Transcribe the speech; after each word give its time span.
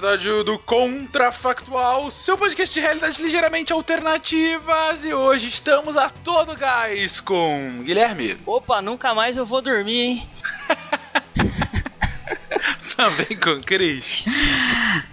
Episódio 0.00 0.42
do 0.42 0.58
Contrafactual, 0.58 2.10
seu 2.10 2.38
podcast 2.38 2.72
de 2.72 2.80
realidades 2.80 3.18
ligeiramente 3.18 3.70
alternativas. 3.70 5.04
E 5.04 5.12
hoje 5.12 5.48
estamos 5.48 5.94
a 5.94 6.08
todo 6.08 6.56
gás 6.56 7.20
com 7.20 7.82
Guilherme. 7.84 8.38
Opa, 8.46 8.80
nunca 8.80 9.14
mais 9.14 9.36
eu 9.36 9.44
vou 9.44 9.60
dormir, 9.60 10.00
hein? 10.00 10.28
Também 12.96 13.36
com 13.38 13.60
Cris. 13.62 14.24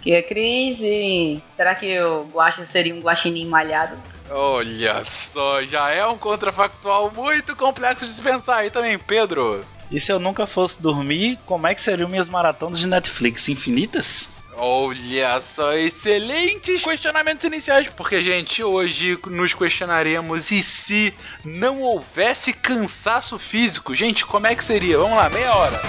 Que 0.01 0.13
é 0.13 0.21
Cris 0.21 0.79
e... 0.79 1.43
Será 1.51 1.75
que 1.75 1.99
o 1.99 2.23
guache 2.23 2.65
seria 2.65 2.95
um 2.95 3.01
guaxinim 3.01 3.45
malhado? 3.45 3.97
Olha 4.29 5.03
só, 5.03 5.63
já 5.63 5.91
é 5.91 6.07
um 6.07 6.17
contrafactual 6.17 7.11
muito 7.13 7.57
complexo 7.57 8.07
de 8.07 8.13
se 8.13 8.21
pensar 8.21 8.59
aí 8.59 8.71
também, 8.71 8.97
Pedro. 8.97 9.65
E 9.91 9.99
se 9.99 10.13
eu 10.13 10.19
nunca 10.19 10.45
fosse 10.45 10.81
dormir, 10.81 11.37
como 11.45 11.67
é 11.67 11.75
que 11.75 11.81
seriam 11.81 12.07
minhas 12.07 12.29
maratonas 12.29 12.79
de 12.79 12.87
Netflix? 12.87 13.49
Infinitas? 13.49 14.36
Olha 14.59 15.39
só, 15.39 15.73
excelentes 15.73 16.83
questionamentos 16.83 17.45
iniciais, 17.45 17.87
porque, 17.89 18.23
gente, 18.23 18.63
hoje 18.63 19.15
nos 19.27 19.53
questionaremos 19.53 20.49
e 20.49 20.63
se 20.63 21.13
não 21.45 21.83
houvesse 21.83 22.51
cansaço 22.53 23.37
físico? 23.37 23.93
Gente, 23.93 24.25
como 24.25 24.47
é 24.47 24.55
que 24.55 24.65
seria? 24.65 24.97
Vamos 24.97 25.15
lá, 25.15 25.29
meia 25.29 25.53
hora. 25.53 25.79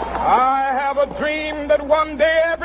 I 0.00 0.72
have 0.72 0.98
a 0.98 1.06
dream 1.06 1.68
that 1.68 1.86
one 1.86 2.16
day 2.16 2.43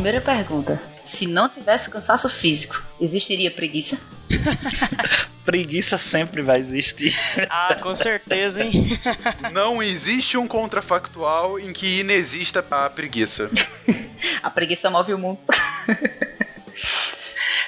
Primeira 0.00 0.22
pergunta. 0.22 0.82
Se 1.04 1.26
não 1.26 1.46
tivesse 1.46 1.90
cansaço 1.90 2.26
físico, 2.30 2.88
existiria 2.98 3.50
preguiça? 3.50 4.00
Preguiça 5.44 5.98
sempre 5.98 6.40
vai 6.40 6.58
existir. 6.58 7.14
Ah, 7.50 7.74
com 7.74 7.94
certeza, 7.94 8.64
hein? 8.64 8.72
Não 9.52 9.82
existe 9.82 10.38
um 10.38 10.48
contrafactual 10.48 11.60
em 11.60 11.70
que 11.70 12.00
inexista 12.00 12.64
a 12.70 12.88
preguiça. 12.88 13.50
A 14.42 14.48
preguiça 14.48 14.88
move 14.88 15.12
o 15.12 15.18
mundo. 15.18 15.38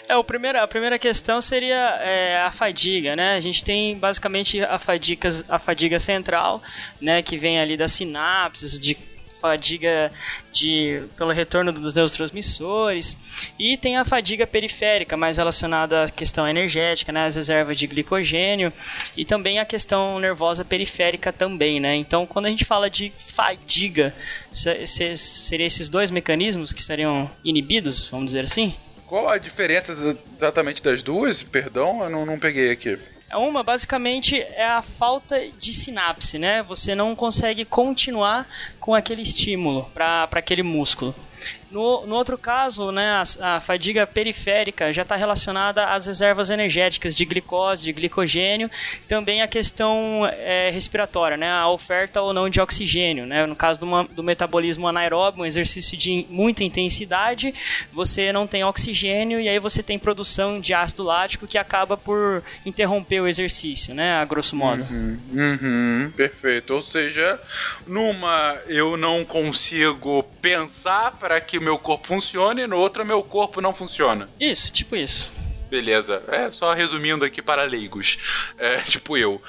É, 0.08 0.16
o 0.16 0.24
primeiro, 0.24 0.58
a 0.58 0.68
primeira 0.68 0.98
questão 0.98 1.40
seria 1.40 1.98
é, 2.00 2.42
a 2.42 2.50
fadiga, 2.50 3.16
né? 3.16 3.34
A 3.34 3.40
gente 3.40 3.64
tem 3.64 3.96
basicamente 3.96 4.62
a 4.62 4.78
fadiga, 4.78 5.28
a 5.48 5.58
fadiga 5.58 5.98
central, 5.98 6.62
né? 7.00 7.22
Que 7.22 7.38
vem 7.38 7.58
ali 7.58 7.76
das 7.76 7.92
sinapses, 7.92 8.78
de 8.78 8.94
fadiga 9.42 10.12
de, 10.52 11.02
pelo 11.16 11.32
retorno 11.32 11.72
dos 11.72 11.94
neurotransmissores 11.94 13.18
e 13.58 13.76
tem 13.76 13.96
a 13.96 14.04
fadiga 14.04 14.46
periférica, 14.46 15.16
mais 15.16 15.36
relacionada 15.36 16.04
à 16.04 16.08
questão 16.08 16.46
energética, 16.46 17.10
né, 17.10 17.26
as 17.26 17.34
reservas 17.34 17.76
de 17.76 17.88
glicogênio 17.88 18.72
e 19.16 19.24
também 19.24 19.58
a 19.58 19.64
questão 19.64 20.20
nervosa 20.20 20.64
periférica 20.64 21.32
também, 21.32 21.80
né? 21.80 21.96
Então, 21.96 22.24
quando 22.24 22.46
a 22.46 22.50
gente 22.50 22.64
fala 22.64 22.88
de 22.88 23.12
fadiga, 23.18 24.14
seriam 24.52 25.66
esses 25.66 25.88
dois 25.88 26.12
mecanismos 26.12 26.72
que 26.72 26.80
estariam 26.80 27.28
inibidos, 27.44 28.06
vamos 28.08 28.26
dizer 28.26 28.44
assim? 28.44 28.74
Qual 29.06 29.28
a 29.28 29.38
diferença 29.38 29.92
exatamente 30.38 30.82
das 30.82 31.02
duas? 31.02 31.42
Perdão, 31.42 32.04
eu 32.04 32.10
não, 32.10 32.24
não 32.24 32.38
peguei 32.38 32.70
aqui. 32.70 32.98
Uma, 33.34 33.62
basicamente, 33.62 34.38
é 34.40 34.66
a 34.66 34.82
falta 34.82 35.40
de 35.58 35.72
sinapse, 35.72 36.38
né? 36.38 36.62
Você 36.64 36.94
não 36.94 37.14
consegue 37.16 37.64
continuar 37.64 38.46
com 38.78 38.94
aquele 38.94 39.22
estímulo 39.22 39.90
para 39.94 40.28
aquele 40.32 40.62
músculo. 40.62 41.14
No, 41.72 42.06
no 42.06 42.14
outro 42.16 42.36
caso, 42.36 42.92
né, 42.92 43.22
a, 43.40 43.56
a 43.56 43.60
fadiga 43.60 44.06
periférica 44.06 44.92
já 44.92 45.02
está 45.02 45.16
relacionada 45.16 45.86
às 45.86 46.06
reservas 46.06 46.50
energéticas 46.50 47.16
de 47.16 47.24
glicose, 47.24 47.84
de 47.84 47.92
glicogênio, 47.92 48.70
também 49.08 49.40
a 49.40 49.48
questão 49.48 50.28
é, 50.30 50.68
respiratória, 50.70 51.38
né, 51.38 51.50
a 51.50 51.68
oferta 51.68 52.20
ou 52.20 52.34
não 52.34 52.50
de 52.50 52.60
oxigênio. 52.60 53.24
Né, 53.24 53.46
no 53.46 53.56
caso 53.56 53.80
do, 53.80 53.86
uma, 53.86 54.04
do 54.04 54.22
metabolismo 54.22 54.86
anaeróbio, 54.86 55.42
um 55.42 55.46
exercício 55.46 55.96
de 55.96 56.26
muita 56.28 56.62
intensidade, 56.62 57.54
você 57.90 58.34
não 58.34 58.46
tem 58.46 58.62
oxigênio 58.64 59.40
e 59.40 59.48
aí 59.48 59.58
você 59.58 59.82
tem 59.82 59.98
produção 59.98 60.60
de 60.60 60.74
ácido 60.74 61.02
lático 61.02 61.46
que 61.46 61.56
acaba 61.56 61.96
por 61.96 62.42
interromper 62.66 63.22
o 63.22 63.26
exercício, 63.26 63.94
né, 63.94 64.12
a 64.12 64.24
grosso 64.26 64.54
modo. 64.54 64.86
Uhum, 64.90 65.18
uhum, 65.32 66.12
perfeito. 66.14 66.74
Ou 66.74 66.82
seja, 66.82 67.40
numa 67.86 68.58
eu 68.66 68.98
não 68.98 69.24
consigo 69.24 70.22
pensar 70.42 71.12
para 71.12 71.40
que 71.40 71.61
meu 71.62 71.78
corpo 71.78 72.08
funcione, 72.08 72.66
no 72.66 72.76
outro 72.76 73.04
meu 73.04 73.22
corpo 73.22 73.60
não 73.60 73.74
funciona. 73.74 74.28
Isso, 74.38 74.70
tipo 74.70 74.96
isso. 74.96 75.30
Beleza, 75.72 76.22
é 76.28 76.50
só 76.50 76.74
resumindo 76.74 77.24
aqui 77.24 77.40
para 77.40 77.62
leigos, 77.64 78.18
é, 78.58 78.76
tipo 78.84 79.16
eu. 79.16 79.40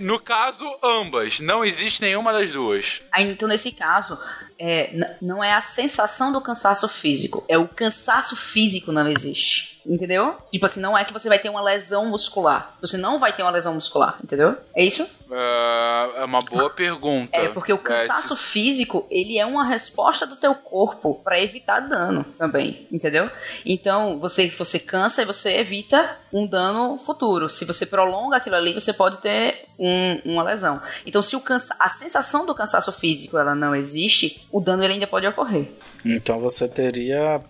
no 0.00 0.18
caso, 0.18 0.64
ambas, 0.82 1.38
não 1.38 1.64
existe 1.64 2.00
nenhuma 2.00 2.32
das 2.32 2.50
duas. 2.50 3.02
Então, 3.16 3.48
nesse 3.48 3.70
caso, 3.70 4.18
é, 4.58 5.16
não 5.22 5.42
é 5.42 5.54
a 5.54 5.60
sensação 5.60 6.32
do 6.32 6.40
cansaço 6.40 6.88
físico, 6.88 7.44
é 7.48 7.56
o 7.56 7.68
cansaço 7.68 8.34
físico 8.34 8.90
não 8.90 9.08
existe. 9.08 9.77
Entendeu? 9.88 10.36
Tipo 10.52 10.66
assim, 10.66 10.80
não 10.80 10.96
é 10.98 11.04
que 11.04 11.12
você 11.12 11.28
vai 11.28 11.38
ter 11.38 11.48
uma 11.48 11.62
lesão 11.62 12.06
muscular. 12.10 12.76
Você 12.80 12.98
não 12.98 13.18
vai 13.18 13.32
ter 13.32 13.42
uma 13.42 13.50
lesão 13.50 13.72
muscular, 13.74 14.18
entendeu? 14.22 14.54
É 14.76 14.84
isso? 14.84 15.08
Ah, 15.32 16.10
é 16.16 16.24
uma 16.24 16.40
boa 16.40 16.68
pergunta. 16.68 17.34
É, 17.36 17.48
porque 17.48 17.72
o 17.72 17.78
cansaço 17.78 18.36
físico, 18.36 19.06
ele 19.10 19.38
é 19.38 19.46
uma 19.46 19.64
resposta 19.66 20.26
do 20.26 20.36
teu 20.36 20.54
corpo 20.54 21.14
pra 21.24 21.40
evitar 21.40 21.80
dano 21.80 22.24
também, 22.36 22.86
entendeu? 22.92 23.30
Então, 23.64 24.18
você, 24.18 24.48
você 24.48 24.78
cansa 24.78 25.22
e 25.22 25.24
você 25.24 25.56
evita 25.56 26.16
um 26.32 26.46
dano 26.46 26.98
futuro. 26.98 27.48
Se 27.48 27.64
você 27.64 27.86
prolonga 27.86 28.36
aquilo 28.36 28.56
ali, 28.56 28.74
você 28.74 28.92
pode 28.92 29.18
ter 29.20 29.64
um- 29.78 30.20
uma 30.24 30.42
lesão. 30.42 30.80
Então, 31.06 31.22
se 31.22 31.34
o 31.36 31.40
cansa 31.40 31.74
a 31.78 31.88
sensação 31.88 32.44
do 32.44 32.54
cansaço 32.54 32.92
físico 32.92 33.38
ela 33.38 33.54
não 33.54 33.74
existe, 33.74 34.46
o 34.52 34.60
dano 34.60 34.82
ele 34.84 34.94
ainda 34.94 35.06
pode 35.06 35.26
ocorrer. 35.26 35.68
Então 36.04 36.38
você 36.40 36.68
teria. 36.68 37.40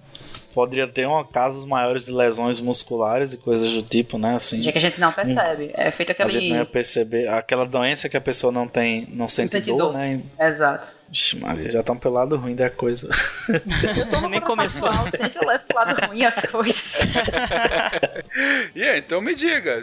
Poderia 0.59 0.89
ter 0.89 1.07
uma, 1.07 1.25
casos 1.25 1.65
maiores 1.65 2.07
de 2.07 2.11
lesões 2.11 2.59
musculares 2.59 3.33
e 3.33 3.37
coisas 3.37 3.71
do 3.75 3.81
tipo, 3.81 4.19
né? 4.19 4.35
Assim. 4.35 4.61
Já 4.61 4.73
que 4.73 4.79
a 4.79 4.81
gente 4.81 4.99
não 4.99 5.13
percebe. 5.13 5.71
É 5.73 5.89
feito 5.93 6.11
A 6.11 6.15
gente 6.15 6.23
aquele. 6.37 6.49
não 6.51 6.57
ia 6.57 6.67
perceber. 6.67 7.29
Aquela 7.29 7.65
doença 7.65 8.09
que 8.09 8.17
a 8.17 8.21
pessoa 8.21 8.53
não 8.53 8.67
tem, 8.67 9.07
não 9.13 9.29
sente, 9.29 9.53
sente 9.53 9.71
dor, 9.71 9.79
dor. 9.79 9.93
né? 9.93 10.21
Exato. 10.37 10.89
Vixe, 11.09 11.39
Maria, 11.39 11.71
já 11.71 11.81
tá 11.81 11.93
um 11.93 11.97
pelado 11.97 12.37
ruim 12.37 12.57
da 12.57 12.69
coisa. 12.69 13.09
Nem 14.29 14.41
começou. 14.41 14.89
Atual, 14.89 15.11
sempre 15.11 15.39
levo 15.47 15.63
pro 15.69 15.77
lado 15.77 16.07
ruim 16.09 16.25
as 16.25 16.43
coisas. 16.43 16.78
E 18.75 18.83
aí, 18.85 18.99
então 18.99 19.21
me 19.21 19.35
diga, 19.35 19.83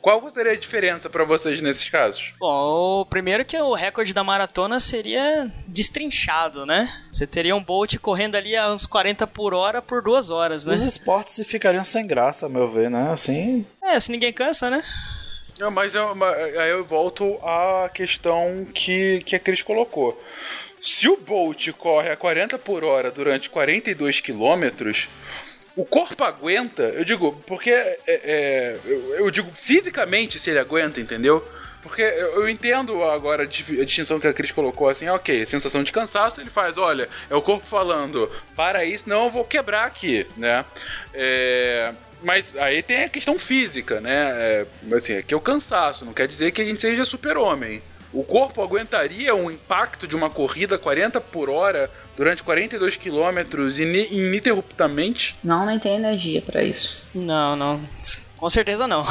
qual 0.00 0.30
seria 0.34 0.52
a 0.52 0.56
diferença 0.56 1.08
pra 1.08 1.24
vocês 1.24 1.60
nesses 1.62 1.88
casos? 1.88 2.32
Bom, 2.38 3.00
o 3.00 3.06
primeiro 3.06 3.44
que 3.44 3.56
o 3.56 3.74
recorde 3.74 4.12
da 4.12 4.22
maratona 4.24 4.78
seria 4.80 5.50
destrinchado, 5.66 6.66
né? 6.66 6.88
Você 7.10 7.26
teria 7.26 7.56
um 7.56 7.62
Bolt 7.62 7.96
correndo 7.98 8.36
ali 8.36 8.56
a 8.56 8.70
uns 8.72 8.86
40 8.86 9.26
por 9.26 9.54
hora 9.54 9.80
por 9.80 10.02
duas 10.02 10.30
horas, 10.30 10.64
né? 10.64 10.74
Os 10.74 10.82
esportes 10.82 11.44
ficariam 11.46 11.84
sem 11.84 12.06
graça, 12.06 12.46
a 12.46 12.48
meu 12.48 12.68
ver, 12.68 12.90
né? 12.90 13.10
Assim, 13.12 13.64
É, 13.82 13.98
se 13.98 14.10
ninguém 14.10 14.32
cansa, 14.32 14.68
né? 14.70 14.82
Não, 15.58 15.70
mas 15.70 15.94
eu, 15.94 16.14
ma- 16.14 16.32
aí 16.32 16.70
eu 16.70 16.84
volto 16.84 17.38
à 17.44 17.88
questão 17.92 18.66
que, 18.74 19.20
que 19.24 19.36
a 19.36 19.38
Cris 19.40 19.62
colocou. 19.62 20.20
Se 20.82 21.08
o 21.08 21.16
Bolt 21.18 21.68
corre 21.72 22.10
a 22.10 22.16
40 22.16 22.58
por 22.58 22.82
hora 22.82 23.10
durante 23.10 23.50
42 23.50 24.20
quilômetros, 24.20 25.08
o 25.76 25.84
corpo 25.84 26.22
aguenta, 26.24 26.82
eu 26.82 27.04
digo, 27.04 27.32
porque 27.46 27.70
é, 27.70 27.98
é, 28.06 28.76
eu, 28.84 29.14
eu 29.16 29.30
digo 29.30 29.50
fisicamente 29.52 30.38
se 30.38 30.50
ele 30.50 30.58
aguenta, 30.58 31.00
entendeu? 31.00 31.46
Porque 31.82 32.02
eu, 32.02 32.42
eu 32.42 32.48
entendo 32.48 33.02
agora 33.04 33.44
a 33.44 33.46
di- 33.46 33.80
a 33.80 33.84
distinção 33.84 34.20
que 34.20 34.26
a 34.26 34.32
Cris 34.34 34.50
colocou 34.52 34.88
assim, 34.88 35.08
ok, 35.08 35.46
sensação 35.46 35.82
de 35.82 35.90
cansaço, 35.92 36.40
ele 36.40 36.50
faz, 36.50 36.76
olha, 36.76 37.08
é 37.30 37.34
o 37.34 37.40
corpo 37.40 37.64
falando, 37.66 38.30
para 38.54 38.84
isso, 38.84 39.08
não, 39.08 39.24
eu 39.24 39.30
vou 39.30 39.44
quebrar 39.44 39.86
aqui, 39.86 40.26
né? 40.36 40.64
É, 41.14 41.92
mas 42.22 42.54
aí 42.56 42.82
tem 42.82 43.04
a 43.04 43.08
questão 43.08 43.38
física, 43.38 44.00
né? 44.00 44.28
É, 44.30 44.66
assim, 44.94 45.16
aqui 45.16 45.32
é 45.32 45.36
o 45.36 45.40
cansaço, 45.40 46.04
não 46.04 46.12
quer 46.12 46.28
dizer 46.28 46.50
que 46.52 46.60
a 46.60 46.64
gente 46.64 46.80
seja 46.80 47.04
super-homem. 47.06 47.80
O 48.12 48.24
corpo 48.24 48.62
aguentaria 48.62 49.34
um 49.34 49.50
impacto 49.50 50.06
de 50.08 50.16
uma 50.16 50.28
corrida 50.28 50.76
40 50.76 51.20
por 51.20 51.48
hora 51.48 51.90
durante 52.16 52.42
42 52.42 52.96
quilômetros 52.96 53.78
ini- 53.78 54.08
ininterruptamente? 54.10 55.36
Não, 55.44 55.64
nem 55.64 55.78
tem 55.78 55.94
energia 55.94 56.42
pra 56.42 56.62
isso. 56.62 57.06
Não, 57.14 57.54
não. 57.54 57.80
Com 58.36 58.50
certeza 58.50 58.86
não. 58.88 59.06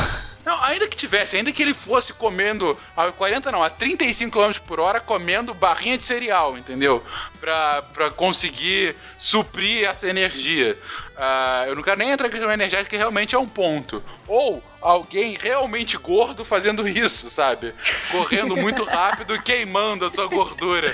Não, 0.45 0.63
ainda 0.63 0.87
que 0.87 0.97
tivesse, 0.97 1.37
ainda 1.37 1.51
que 1.51 1.61
ele 1.61 1.73
fosse 1.75 2.11
comendo 2.11 2.75
a 2.97 3.11
40 3.11 3.51
não, 3.51 3.61
a 3.61 3.69
35 3.69 4.31
km 4.39 4.59
por 4.65 4.79
hora 4.79 4.99
comendo 4.99 5.53
barrinha 5.53 5.97
de 5.97 6.03
cereal, 6.03 6.57
entendeu? 6.57 7.03
Pra, 7.39 7.83
pra 7.93 8.09
conseguir 8.09 8.95
suprir 9.19 9.83
essa 9.87 10.07
energia. 10.09 10.77
Ah, 11.19 11.65
eu 11.67 11.75
não 11.75 11.83
quero 11.83 11.99
nem 11.99 12.11
entrar 12.11 12.27
em 12.27 12.31
questão 12.31 12.49
energética, 12.49 12.89
que 12.89 12.97
realmente 12.97 13.35
é 13.35 13.39
um 13.39 13.47
ponto. 13.47 14.01
Ou 14.25 14.63
alguém 14.81 15.37
realmente 15.37 15.97
gordo 15.97 16.45
fazendo 16.45 16.87
isso, 16.87 17.29
sabe? 17.29 17.73
Correndo 18.11 18.55
muito 18.55 18.85
rápido 18.85 19.35
e 19.35 19.41
queimando 19.41 20.05
a 20.05 20.09
sua 20.09 20.27
gordura 20.27 20.93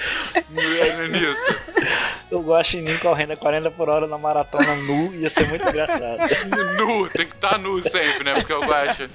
nisso. 0.50 1.60
o 2.32 2.40
Guaxinim 2.40 2.98
correndo 2.98 3.34
a 3.34 3.38
40 3.38 3.70
por 3.72 3.88
hora 3.88 4.08
na 4.08 4.18
maratona 4.18 4.76
nu 4.76 5.14
ia 5.14 5.30
ser 5.30 5.48
muito 5.48 5.68
engraçado. 5.68 6.18
nu, 6.76 7.08
tem 7.10 7.28
que 7.28 7.36
estar 7.36 7.60
nu 7.60 7.82
sempre, 7.88 8.24
né? 8.24 8.34
Porque 8.34 8.54
eu 8.54 8.66
gosto. 8.66 9.08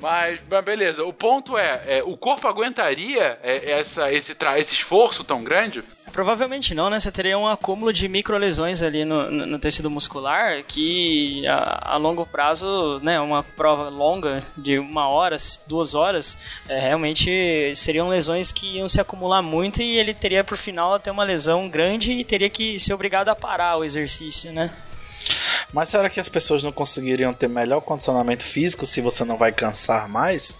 Mas, 0.00 0.40
mas 0.50 0.64
beleza, 0.64 1.04
o 1.04 1.12
ponto 1.12 1.56
é, 1.56 1.80
é, 1.86 2.02
o 2.02 2.16
corpo 2.16 2.48
aguentaria 2.48 3.38
é, 3.42 3.70
essa, 3.70 4.12
esse, 4.12 4.36
esse 4.56 4.74
esforço 4.74 5.22
tão 5.22 5.44
grande? 5.44 5.84
Provavelmente 6.12 6.74
não, 6.74 6.90
né? 6.90 6.98
Você 6.98 7.10
teria 7.12 7.38
um 7.38 7.46
acúmulo 7.46 7.92
de 7.92 8.08
microlesões 8.08 8.82
ali 8.82 9.04
no, 9.04 9.30
no, 9.30 9.46
no 9.46 9.58
tecido 9.58 9.88
muscular 9.88 10.39
que 10.66 11.46
a, 11.46 11.94
a 11.94 11.96
longo 11.96 12.26
prazo, 12.26 13.00
né? 13.02 13.20
Uma 13.20 13.42
prova 13.42 13.88
longa 13.88 14.44
de 14.56 14.78
uma 14.78 15.08
hora, 15.08 15.36
duas 15.66 15.94
horas, 15.94 16.38
é, 16.68 16.78
realmente 16.78 17.72
seriam 17.74 18.08
lesões 18.08 18.52
que 18.52 18.76
iam 18.76 18.88
se 18.88 19.00
acumular 19.00 19.42
muito 19.42 19.82
e 19.82 19.98
ele 19.98 20.14
teria 20.14 20.44
por 20.44 20.56
final 20.56 20.94
até 20.94 21.10
uma 21.10 21.24
lesão 21.24 21.68
grande 21.68 22.12
e 22.12 22.24
teria 22.24 22.50
que 22.50 22.78
ser 22.78 22.94
obrigado 22.94 23.28
a 23.28 23.36
parar 23.36 23.76
o 23.76 23.84
exercício, 23.84 24.52
né? 24.52 24.70
Mas 25.72 25.88
será 25.88 26.10
que 26.10 26.20
as 26.20 26.28
pessoas 26.28 26.62
não 26.62 26.72
conseguiriam 26.72 27.32
ter 27.32 27.48
melhor 27.48 27.80
condicionamento 27.80 28.44
físico 28.44 28.86
se 28.86 29.00
você 29.00 29.24
não 29.24 29.36
vai 29.36 29.52
cansar 29.52 30.08
mais? 30.08 30.56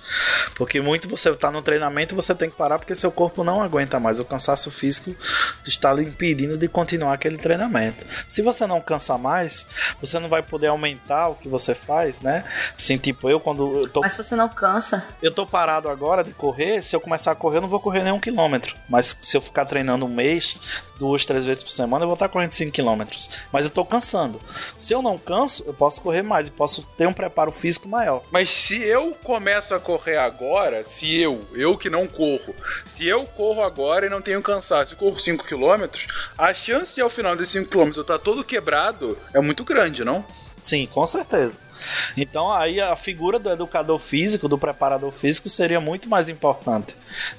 Porque 0.55 0.81
muito 0.81 1.09
você 1.09 1.35
tá 1.35 1.51
no 1.51 1.63
treinamento 1.63 2.15
e 2.15 2.17
você 2.17 2.35
tem 2.35 2.51
que 2.51 2.57
parar 2.57 2.79
porque 2.79 2.95
seu 2.95 3.11
corpo 3.11 3.43
não 3.43 3.63
aguenta 3.63 3.99
mais. 3.99 4.21
O 4.21 4.25
cansaço 4.25 4.71
físico 4.71 5.15
está 5.67 5.93
lhe 5.93 6.03
impedindo 6.03 6.57
de 6.57 6.69
continuar 6.69 7.15
aquele 7.15 7.39
treinamento. 7.39 8.05
Se 8.29 8.43
você 8.43 8.67
não 8.67 8.81
cansa 8.81 9.19
mais, 9.19 9.69
você 10.01 10.19
não 10.19 10.29
vai 10.29 10.43
poder 10.43 10.69
aumentar 10.69 11.29
o 11.29 11.35
que 11.35 11.49
você 11.49 11.75
faz, 11.75 12.21
né? 12.21 12.45
Assim, 12.77 12.97
tipo, 12.97 13.29
eu 13.29 13.41
quando 13.41 13.81
eu 13.81 13.89
tô 13.89 14.01
Mas 14.01 14.13
se 14.13 14.19
você 14.19 14.37
não 14.37 14.49
cansa, 14.49 15.07
eu 15.23 15.33
tô 15.33 15.47
parado 15.47 15.89
agora 15.89 16.23
de 16.23 16.33
correr, 16.33 16.83
se 16.83 16.95
eu 16.95 17.01
começar 17.01 17.33
a 17.33 17.35
correr, 17.35 17.59
eu 17.59 17.63
não 17.63 17.69
vou 17.69 17.81
correr 17.81 18.03
nenhum 18.03 18.21
quilômetro. 18.21 18.77
Mas 18.89 19.17
se 19.21 19.37
eu 19.37 19.41
ficar 19.41 19.65
treinando 19.65 20.05
um 20.05 20.09
mês, 20.09 20.61
duas, 21.01 21.25
três 21.25 21.45
vezes 21.45 21.63
por 21.63 21.71
semana, 21.71 22.05
eu 22.05 22.09
vou 22.09 22.15
estar 22.15 22.29
correndo 22.29 22.53
5 22.53 22.71
quilômetros. 22.71 23.31
Mas 23.51 23.65
eu 23.65 23.71
tô 23.71 23.85
cansando. 23.85 24.39
Se 24.79 24.93
eu 24.93 25.03
não 25.03 25.19
canso, 25.19 25.65
eu 25.67 25.73
posso 25.73 26.01
correr 26.01 26.23
mais 26.23 26.49
e 26.49 26.51
posso 26.51 26.83
ter 26.97 27.07
um 27.07 27.13
preparo 27.13 27.53
físico 27.53 27.89
maior. 27.89 28.23
Mas 28.31 28.51
se 28.51 28.83
eu 28.83 29.17
começo 29.23 29.75
a 29.75 29.81
correr 29.81 30.17
agora, 30.17 30.85
se 30.89 31.21
eu, 31.21 31.45
eu 31.53 31.77
que 31.77 31.91
não 31.91 32.07
corro, 32.07 32.55
se 32.87 33.07
eu 33.07 33.25
corro 33.25 33.63
agora 33.63 34.07
e 34.07 34.11
não 34.11 34.23
tenho 34.23 34.43
cansaço 34.43 34.95
e 34.95 34.97
corro 34.97 35.19
5 35.19 35.45
km, 35.45 35.87
a 36.37 36.53
chance 36.55 36.95
de 36.95 37.01
ao 37.01 37.11
final 37.11 37.37
desses 37.37 37.53
5 37.53 37.71
km 37.71 37.93
eu 37.97 38.03
estar 38.03 38.19
todo 38.19 38.45
quebrado 38.45 39.17
é 39.35 39.41
muito 39.41 39.65
grande, 39.65 40.05
não? 40.05 40.25
Sim, 40.61 40.87
com 40.87 41.07
certeza. 41.07 41.59
Então 42.17 42.53
aí 42.53 42.81
a 42.81 42.97
figura 42.97 43.39
do 43.39 43.51
educador 43.51 43.99
físico, 43.99 44.49
do 44.49 44.59
preparador 44.59 45.13
físico, 45.13 45.49
seria 45.49 45.81
muito 45.81 46.09
mais 46.09 46.29
importante. 46.29 46.97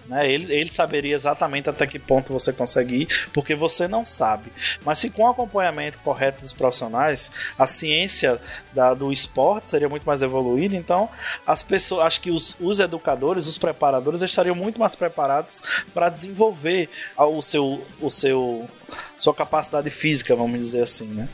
Né? 0.08 0.30
Ele, 0.32 0.54
ele 0.54 0.72
saberia 0.72 1.16
exatamente 1.16 1.70
até 1.70 1.86
que 1.88 2.00
ponto 2.00 2.34
você 2.34 2.52
consegue 2.54 3.04
ir, 3.04 3.28
porque 3.34 3.56
você 3.56 3.88
não 3.88 4.04
sabe. 4.06 4.52
Mas 4.84 5.00
se 5.00 5.10
com 5.10 5.24
o 5.24 5.30
acompanhamento 5.30 5.98
correto 6.00 6.42
dos 6.42 6.54
profissionais, 6.54 7.32
a 7.58 7.66
ciência 7.66 8.40
da- 8.74 8.94
do 8.94 9.12
esporte 9.12 9.70
seria 9.70 9.90
muito 9.90 10.04
mais 10.06 10.22
evoluída, 10.22 10.76
então 10.76 11.10
as 11.46 11.62
pessoas, 11.64 12.06
acho 12.08 12.22
que 12.22 12.32
os, 12.32 12.56
os 12.60 12.80
educadores, 12.80 13.48
os 13.48 13.58
preparadores, 13.58 14.22
estariam 14.22 14.56
muito 14.56 14.80
mais 14.80 14.96
preparados 14.96 15.62
para 15.94 16.10
desenvolver 16.10 16.90
o 17.18 17.42
seu, 17.42 17.86
o 18.00 18.10
seu 18.10 18.70
sua 19.18 19.34
capacidade 19.34 19.90
física, 19.90 20.36
vamos 20.36 20.60
dizer 20.60 20.84
assim, 20.84 21.08
né? 21.08 21.30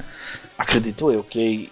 Acredito 0.57 1.11
eu 1.11 1.23
que 1.23 1.71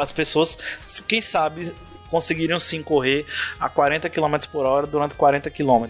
as 0.00 0.12
pessoas, 0.12 0.58
quem 1.06 1.20
sabe, 1.20 1.72
conseguiriam 2.10 2.58
sim 2.58 2.82
correr 2.82 3.26
a 3.58 3.68
40 3.68 4.08
km 4.08 4.36
por 4.50 4.64
hora 4.66 4.86
durante 4.86 5.14
40 5.14 5.50
km. 5.50 5.86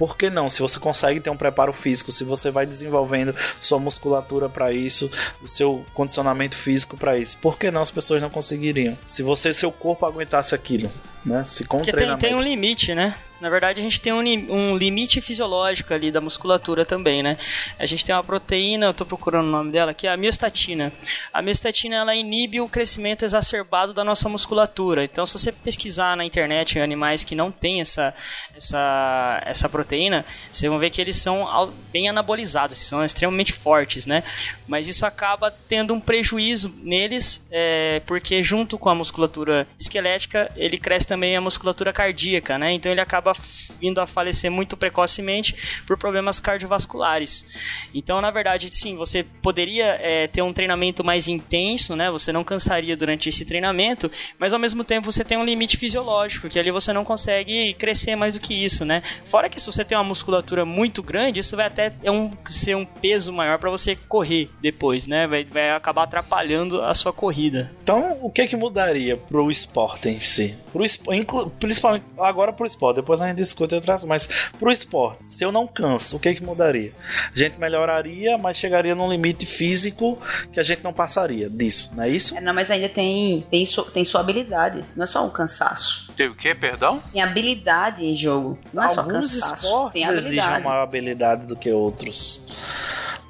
Por 0.00 0.16
que 0.16 0.30
não? 0.30 0.48
Se 0.48 0.62
você 0.62 0.78
consegue 0.78 1.20
ter 1.20 1.28
um 1.28 1.36
preparo 1.36 1.74
físico, 1.74 2.10
se 2.10 2.24
você 2.24 2.50
vai 2.50 2.64
desenvolvendo 2.64 3.36
sua 3.60 3.78
musculatura 3.78 4.48
para 4.48 4.72
isso, 4.72 5.10
o 5.42 5.46
seu 5.46 5.84
condicionamento 5.92 6.56
físico 6.56 6.96
para 6.96 7.18
isso, 7.18 7.36
por 7.36 7.58
que 7.58 7.70
não 7.70 7.82
as 7.82 7.90
pessoas 7.90 8.22
não 8.22 8.30
conseguiriam? 8.30 8.96
Se 9.06 9.22
você, 9.22 9.52
seu 9.52 9.70
corpo 9.70 10.06
aguentasse 10.06 10.54
aquilo, 10.54 10.90
né? 11.22 11.44
Se 11.44 11.64
com 11.64 11.76
Porque 11.76 11.92
tem, 11.92 12.16
tem 12.16 12.34
um 12.34 12.40
limite, 12.40 12.94
né? 12.94 13.14
Na 13.40 13.48
verdade, 13.48 13.80
a 13.80 13.82
gente 13.82 14.00
tem 14.00 14.12
um, 14.12 14.20
um 14.52 14.76
limite 14.76 15.20
fisiológico 15.20 15.94
ali 15.94 16.12
da 16.12 16.20
musculatura 16.20 16.84
também, 16.84 17.22
né? 17.22 17.38
A 17.78 17.86
gente 17.86 18.04
tem 18.04 18.14
uma 18.14 18.22
proteína, 18.22 18.86
eu 18.86 18.94
tô 18.94 19.06
procurando 19.06 19.46
o 19.46 19.50
nome 19.50 19.72
dela, 19.72 19.94
que 19.94 20.06
é 20.06 20.12
a 20.12 20.16
miostatina. 20.16 20.92
A 21.32 21.40
miostatina, 21.40 21.96
ela 21.96 22.14
inibe 22.14 22.60
o 22.60 22.68
crescimento 22.68 23.24
exacerbado 23.24 23.94
da 23.94 24.04
nossa 24.04 24.28
musculatura. 24.28 25.04
Então, 25.04 25.24
se 25.24 25.32
você 25.32 25.50
pesquisar 25.50 26.16
na 26.18 26.24
internet 26.24 26.78
em 26.78 26.82
animais 26.82 27.24
que 27.24 27.34
não 27.34 27.50
têm 27.50 27.80
essa, 27.80 28.14
essa, 28.54 29.42
essa 29.46 29.68
proteína, 29.70 29.89
proteína, 29.90 30.24
vocês 30.52 30.70
vão 30.70 30.78
ver 30.78 30.90
que 30.90 31.00
eles 31.00 31.16
são 31.16 31.72
bem 31.92 32.08
anabolizados, 32.08 32.78
são 32.78 33.04
extremamente 33.04 33.52
fortes, 33.52 34.06
né? 34.06 34.22
Mas 34.68 34.86
isso 34.86 35.04
acaba 35.04 35.52
tendo 35.68 35.92
um 35.92 36.00
prejuízo 36.00 36.72
neles, 36.82 37.44
é, 37.50 38.00
porque 38.06 38.42
junto 38.42 38.78
com 38.78 38.88
a 38.88 38.94
musculatura 38.94 39.66
esquelética, 39.78 40.50
ele 40.56 40.78
cresce 40.78 41.08
também 41.08 41.36
a 41.36 41.40
musculatura 41.40 41.92
cardíaca, 41.92 42.56
né? 42.56 42.72
Então 42.72 42.92
ele 42.92 43.00
acaba 43.00 43.34
vindo 43.80 44.00
a 44.00 44.06
falecer 44.06 44.50
muito 44.50 44.76
precocemente 44.76 45.82
por 45.86 45.98
problemas 45.98 46.38
cardiovasculares. 46.38 47.46
Então, 47.92 48.20
na 48.20 48.30
verdade, 48.30 48.68
sim, 48.72 48.96
você 48.96 49.24
poderia 49.42 49.98
é, 50.00 50.28
ter 50.28 50.42
um 50.42 50.52
treinamento 50.52 51.02
mais 51.02 51.26
intenso, 51.26 51.96
né? 51.96 52.10
Você 52.10 52.32
não 52.32 52.44
cansaria 52.44 52.96
durante 52.96 53.28
esse 53.28 53.44
treinamento, 53.44 54.10
mas 54.38 54.52
ao 54.52 54.58
mesmo 54.58 54.84
tempo 54.84 55.10
você 55.10 55.24
tem 55.24 55.36
um 55.36 55.44
limite 55.44 55.76
fisiológico, 55.76 56.48
que 56.48 56.58
ali 56.58 56.70
você 56.70 56.92
não 56.92 57.04
consegue 57.04 57.74
crescer 57.74 58.14
mais 58.14 58.34
do 58.34 58.40
que 58.40 58.54
isso, 58.54 58.84
né? 58.84 59.02
Fora 59.24 59.48
que 59.48 59.60
se 59.60 59.66
você 59.66 59.79
tem 59.84 59.96
uma 59.96 60.04
musculatura 60.04 60.64
muito 60.64 61.02
grande, 61.02 61.40
isso 61.40 61.56
vai 61.56 61.66
até 61.66 61.92
é 62.02 62.10
um, 62.10 62.30
ser 62.46 62.76
um 62.76 62.84
peso 62.84 63.32
maior 63.32 63.58
para 63.58 63.70
você 63.70 63.94
correr 63.96 64.50
depois, 64.60 65.06
né? 65.06 65.26
Vai, 65.26 65.44
vai 65.44 65.70
acabar 65.72 66.04
atrapalhando 66.04 66.82
a 66.82 66.94
sua 66.94 67.12
corrida. 67.12 67.70
Então, 67.82 68.18
o 68.22 68.30
que 68.30 68.46
que 68.46 68.56
mudaria 68.56 69.16
pro 69.16 69.50
esporte 69.50 70.08
em 70.08 70.20
si? 70.20 70.56
Pro 70.72 70.84
espo- 70.84 71.12
inclu- 71.12 71.50
principalmente 71.58 72.04
agora 72.18 72.52
pro 72.52 72.64
esporte, 72.66 72.96
depois 72.96 73.20
a 73.20 73.26
gente 73.28 73.36
discute 73.38 73.74
outras, 73.74 74.04
mas 74.04 74.28
pro 74.58 74.70
esporte, 74.70 75.18
se 75.24 75.44
eu 75.44 75.50
não 75.50 75.66
canso, 75.66 76.16
o 76.16 76.20
que 76.20 76.34
que 76.34 76.42
mudaria? 76.42 76.92
A 77.34 77.38
gente 77.38 77.58
melhoraria, 77.58 78.38
mas 78.38 78.56
chegaria 78.56 78.94
num 78.94 79.10
limite 79.10 79.44
físico 79.46 80.18
que 80.52 80.60
a 80.60 80.62
gente 80.62 80.82
não 80.84 80.92
passaria 80.92 81.48
disso, 81.50 81.90
não 81.94 82.04
é 82.04 82.08
isso? 82.08 82.36
É, 82.36 82.40
não, 82.40 82.54
mas 82.54 82.70
ainda 82.70 82.88
tem, 82.88 83.44
tem, 83.50 83.64
su- 83.64 83.82
tem 83.84 84.04
sua 84.04 84.20
habilidade. 84.20 84.84
Não 84.94 85.02
é 85.02 85.06
só 85.06 85.24
um 85.24 85.30
cansaço. 85.30 86.12
Tem 86.16 86.28
o 86.28 86.34
quê, 86.34 86.54
perdão? 86.54 87.02
Tem 87.12 87.20
habilidade 87.22 88.04
em 88.04 88.14
jogo. 88.14 88.58
Não 88.72 88.82
é 88.84 88.88
só 88.88 89.00
Alguns 89.00 89.32
cansaço. 89.40 89.66
Esportes 89.70 90.02
exigem 90.02 90.18
habilidade. 90.40 90.64
maior 90.64 90.82
habilidade 90.82 91.46
do 91.46 91.56
que 91.56 91.70
outros. 91.72 92.46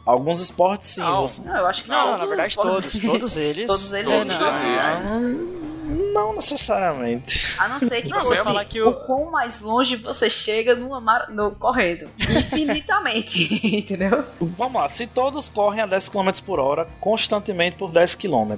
Alguns 0.06 0.40
esportes 0.40 0.88
sim, 0.88 1.00
Não. 1.00 1.28
você- 1.28 1.42
Não, 1.42 1.56
eu 1.56 1.66
acho 1.66 1.82
que 1.84 1.88
Não, 1.88 2.04
todos 2.06 2.18
na 2.18 2.24
verdade 2.26 2.48
os 2.48 2.54
todos, 2.56 2.98
todos 3.00 3.36
eles. 3.36 3.66
Todos 3.66 3.92
eles 3.92 4.10
Todos 4.10 4.26
não, 4.26 4.56
exigem. 4.56 6.12
não 6.14 6.34
necessariamente. 6.34 7.54
A 7.58 7.68
não 7.68 7.78
ser 7.78 8.02
que 8.02 8.08
Não, 8.08 8.18
você 8.18 8.38
eu 8.38 8.44
falar 8.44 8.64
que 8.64 8.80
o- 8.80 8.88
o 8.88 8.94
quão 8.94 9.30
mais 9.30 9.60
longe 9.60 9.96
você 9.96 10.28
chega 10.30 10.74
numa 10.74 11.00
mar... 11.00 11.28
no 11.30 11.52
correndo. 11.52 12.08
Infinitamente, 12.18 13.60
entendeu? 13.76 14.24
Vamos 14.40 14.80
lá, 14.80 14.88
se 14.88 15.06
todos 15.06 15.48
correm 15.50 15.80
a 15.82 15.86
10 15.86 16.08
km 16.08 16.30
por 16.44 16.58
hora 16.58 16.88
constantemente 17.00 17.76
por 17.76 17.90
10 17.90 18.14
km. 18.14 18.54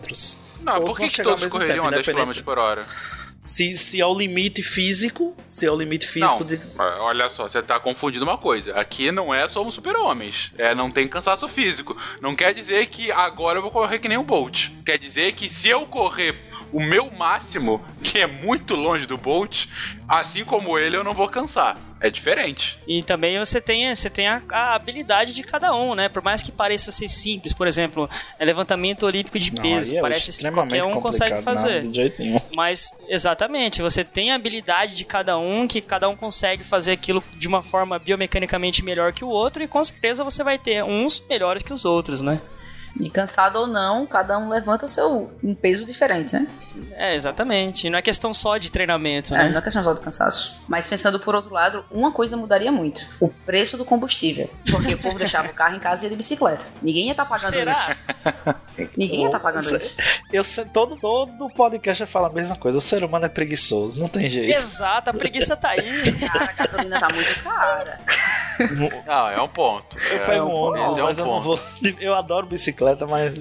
Não, 0.63 0.81
por 0.85 0.97
que, 0.97 1.09
que 1.09 1.23
todos 1.23 1.47
correriam 1.49 1.85
tempo, 1.91 1.99
a 1.99 2.03
10 2.03 2.07
km 2.07 2.43
por 2.45 2.59
hora? 2.59 2.87
Se, 3.43 3.77
se 3.77 4.01
é 4.01 4.07
o 4.07 4.17
limite 4.17 4.63
físico, 4.63 5.37
se 5.49 5.67
é 5.67 5.71
o 5.71 5.77
limite 5.77 6.07
físico 6.07 6.45
Não, 6.45 6.47
de. 6.47 6.61
olha 6.79 7.29
só, 7.29 7.49
você 7.49 7.61
tá 7.61 7.81
confundindo 7.81 8.25
uma 8.25 8.39
coisa. 8.39 8.73
Aqui 8.79 9.11
não 9.11 9.35
é 9.35 9.49
somos 9.49 9.75
super-homens. 9.75 10.53
É, 10.57 10.77
não 10.77 10.93
tem 10.93 11.09
cansaço 11.09 11.49
físico. 11.49 11.97
Não 12.21 12.37
quer 12.37 12.55
dizer 12.55 12.87
que 12.87 13.11
agora 13.11 13.59
eu 13.59 13.63
vou 13.63 13.73
correr 13.73 13.99
que 13.99 14.09
nem 14.09 14.17
o 14.17 14.23
Bolt. 14.23 14.69
Quer 14.87 14.97
dizer 14.97 15.33
que 15.33 15.51
se 15.51 15.69
eu 15.69 15.85
correr 15.87 16.52
o 16.73 16.81
meu 16.81 17.11
máximo, 17.11 17.81
que 18.03 18.19
é 18.19 18.27
muito 18.27 18.75
longe 18.75 19.07
do 19.07 19.19
Bolt, 19.19 19.67
assim 20.09 20.45
como 20.45 20.79
ele, 20.79 20.97
eu 20.97 21.05
não 21.05 21.15
vou 21.15 21.29
cansar. 21.29 21.77
É 22.01 22.11
diferente. 22.11 22.81
E 22.87 23.01
também 23.01 23.39
você 23.39 23.61
tem, 23.61 23.95
você 23.95 24.11
tem 24.11 24.27
a, 24.27 24.43
a 24.51 24.75
habilidade 24.75 25.33
de 25.33 25.43
cada 25.45 25.73
um, 25.73 25.95
né? 25.95 26.09
Por 26.09 26.21
mais 26.21 26.43
que 26.43 26.51
pareça 26.51 26.91
ser 26.91 27.07
simples, 27.07 27.53
por 27.53 27.69
exemplo, 27.69 28.11
é 28.41 28.45
levantamento 28.45 29.05
olímpico 29.05 29.39
de 29.39 29.55
Não, 29.55 29.63
peso, 29.63 29.93
aí 29.93 29.99
é 29.99 30.01
parece 30.01 30.43
que 30.43 30.51
qualquer 30.51 30.83
um 30.83 31.01
consegue 31.01 31.43
fazer. 31.43 31.85
Não, 31.85 31.93
de 31.93 31.97
jeito 31.97 32.21
nenhum. 32.21 32.41
Mas, 32.57 32.93
exatamente, 33.09 33.81
você 33.81 34.03
tem 34.03 34.33
a 34.33 34.35
habilidade 34.35 34.97
de 34.97 35.05
cada 35.05 35.39
um, 35.39 35.69
que 35.69 35.81
cada 35.81 36.09
um 36.09 36.17
consegue 36.17 36.65
fazer 36.65 36.91
aquilo 36.91 37.23
de 37.37 37.47
uma 37.47 37.63
forma 37.63 38.01
biomecanicamente 38.01 38.85
melhor 38.85 39.13
que 39.13 39.25
o 39.25 39.29
outro, 39.29 39.63
e 39.63 39.69
com 39.69 39.83
certeza 39.85 40.25
você 40.25 40.43
vai 40.43 40.59
ter 40.59 40.83
uns 40.83 41.25
melhores 41.31 41.63
que 41.63 41.73
os 41.73 41.85
outros, 41.85 42.21
né? 42.21 42.41
E 43.01 43.09
cansado 43.09 43.57
ou 43.59 43.67
não, 43.67 44.07
cada 44.07 44.39
um 44.39 44.49
levanta 44.51 44.85
o 44.85 44.89
seu 44.89 45.33
um 45.43 45.55
peso 45.55 45.85
diferente, 45.85 46.35
né? 46.35 46.47
É, 46.93 47.15
exatamente. 47.15 47.87
E 47.87 47.91
não 47.91 47.99
é 47.99 48.03
questão 48.03 48.35
só 48.35 48.59
de 48.59 48.71
treinamento, 48.71 49.35
É, 49.35 49.39
né? 49.45 49.49
não 49.51 49.59
é 49.59 49.63
questão 49.63 49.83
só 49.83 49.95
do 49.95 50.01
cansaço. 50.01 50.61
Mas 50.69 50.87
pensando 50.87 51.19
por 51.19 51.35
outro 51.35 51.53
lado, 51.53 51.85
uma 51.91 52.13
coisa 52.13 52.37
mudaria 52.37 52.71
muito: 52.71 53.03
o 53.19 53.29
preço 53.29 53.77
do 53.77 53.85
combustível. 53.85 54.51
Porque 54.71 54.95
o 54.95 54.99
povo 54.99 55.19
deixava 55.19 55.49
o 55.49 55.55
carro 55.55 55.75
em 55.77 55.81
casa 55.81 56.03
e 56.03 56.07
ia 56.07 56.11
de 56.11 56.17
bicicleta. 56.17 56.67
Ninguém 56.83 57.07
ia 57.07 57.13
estar 57.13 57.25
pagando 57.25 57.51
Será? 57.51 57.73
isso. 57.73 58.91
Ninguém 58.97 59.21
ia 59.23 59.27
estar 59.27 59.41
pagando 59.41 59.77
isso. 59.77 59.97
Eu 60.33 60.45
sei, 60.45 60.65
todo, 60.67 60.97
todo 60.97 61.49
podcast 61.51 62.05
fala 62.07 62.29
a 62.29 62.33
mesma 62.33 62.57
coisa. 62.57 62.77
O 62.79 62.81
ser 62.81 63.03
humano 63.05 63.25
é 63.25 63.29
preguiçoso, 63.29 63.99
não 64.01 64.09
tem 64.09 64.31
jeito. 64.31 64.57
Exato, 64.57 65.11
a 65.11 65.15
preguiça 65.15 65.57
tá 65.57 65.71
aí. 65.71 66.13
Cara, 66.29 66.45
a 66.45 66.53
gasolina 66.67 67.01
tá 67.01 67.09
muito 67.09 67.43
cara. 67.43 68.01
Não, 69.07 69.29
é 69.29 69.41
um 69.41 69.49
ponto. 69.49 69.99
Eu 69.99 70.17
é, 70.19 70.27
pego 70.27 70.47
um 70.47 70.51
esse 70.51 70.59
ônibus, 70.59 70.97
é 70.97 71.03
um 71.03 71.05
mas 71.07 71.19
eu 71.19 71.27
não 71.27 71.33
ponto. 71.43 71.45
vou. 71.45 71.61
Eu 72.01 72.15
adoro 72.15 72.47
bicicleta, 72.47 73.07
mas 73.07 73.33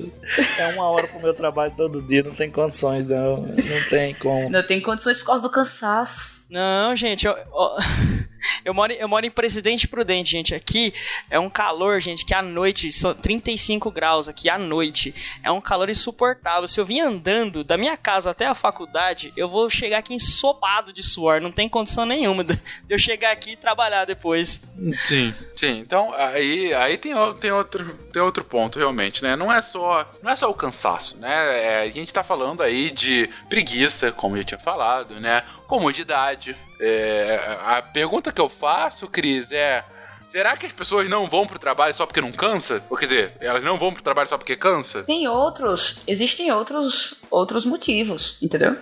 é 0.58 0.68
uma 0.68 0.90
hora 0.90 1.08
pro 1.08 1.22
meu 1.22 1.34
trabalho 1.34 1.74
todo 1.76 2.02
dia, 2.02 2.24
não 2.24 2.32
tem 2.32 2.50
condições, 2.50 3.08
não. 3.08 3.38
Não 3.38 3.90
tem 3.90 4.14
como. 4.16 4.50
Não 4.50 4.64
tem 4.64 4.82
condições 4.82 5.18
por 5.20 5.26
causa 5.26 5.44
do 5.44 5.50
cansaço. 5.50 6.46
Não, 6.50 6.96
gente, 6.96 7.26
eu, 7.26 7.36
ó, 7.52 7.78
eu, 8.64 8.74
moro, 8.74 8.94
eu 8.94 9.08
moro 9.08 9.26
em 9.26 9.32
Presidente 9.32 9.88
Prudente, 9.88 10.32
gente. 10.32 10.54
Aqui 10.54 10.94
é 11.30 11.40
um 11.40 11.50
calor, 11.50 12.00
gente, 12.00 12.26
que 12.26 12.34
à 12.34 12.42
noite, 12.42 12.92
são 12.92 13.14
35 13.14 13.92
graus 13.92 14.28
aqui 14.28 14.50
à 14.50 14.58
noite. 14.58 15.14
É 15.44 15.52
um 15.52 15.62
calor 15.62 15.90
insuportável. 15.90 16.68
Se 16.68 16.80
eu 16.80 16.86
vim 16.86 17.00
andando 17.00 17.64
da 17.64 17.78
minha 17.78 17.98
casa 17.98 18.32
até 18.32 18.46
a 18.46 18.56
faculdade, 18.56 19.32
eu 19.36 19.50
vou 19.50 19.70
chegar 19.70 20.00
aqui 20.00 20.14
ensopado 20.14 20.94
de 20.94 21.04
suor. 21.04 21.42
Não 21.42 21.52
tem 21.52 21.68
condição 21.68 22.06
nenhuma 22.06 22.44
de 22.44 22.58
eu 22.90 22.98
chegar 22.98 23.32
aqui 23.32 23.52
e 23.52 23.56
trabalhar 23.56 24.06
depois. 24.06 24.62
Sim, 25.08 25.34
sim. 25.56 25.80
Então, 25.80 26.14
aí, 26.14 26.74
aí 26.74 26.98
tem, 26.98 27.14
tem, 27.40 27.52
outro, 27.52 27.98
tem 28.12 28.22
outro 28.22 28.44
ponto, 28.44 28.80
realmente, 28.80 29.24
né? 29.24 29.36
Não 29.36 29.52
é 29.52 29.62
só, 29.62 30.10
não 30.22 30.32
é 30.32 30.36
só 30.36 30.50
o 30.50 30.54
cansaço, 30.54 31.18
né? 31.18 31.64
É, 31.64 31.82
a 31.82 31.90
gente 31.90 32.14
tá 32.14 32.24
falando 32.24 32.62
aí 32.62 32.92
de 32.92 33.30
preguiça, 33.50 34.12
como 34.12 34.38
eu 34.38 34.44
tinha 34.44 34.60
falado, 34.60 35.20
né? 35.20 35.44
Comodidade. 35.68 36.56
É, 36.82 37.58
a 37.64 37.82
pergunta 37.82 38.32
que 38.32 38.42
eu 38.42 38.50
faço, 38.50 39.08
Cris, 39.08 39.52
é... 39.52 39.86
Será 40.32 40.56
que 40.56 40.66
as 40.66 40.72
pessoas 40.72 41.10
não 41.10 41.28
vão 41.28 41.46
pro 41.46 41.60
trabalho 41.60 41.94
só 41.94 42.06
porque 42.06 42.22
não 42.22 42.32
cansa? 42.32 42.82
Ou 42.90 42.98
quer 42.98 43.06
dizer, 43.06 43.34
elas 43.42 43.62
não 43.64 43.78
vão 43.78 43.94
pro 43.94 44.02
trabalho 44.02 44.30
só 44.30 44.38
porque 44.38 44.56
cansa? 44.56 45.04
Tem 45.04 45.28
outros, 45.28 46.02
existem 46.08 46.50
outros, 46.52 47.16
outros 47.30 47.66
motivos, 47.66 48.38
entendeu? 48.42 48.78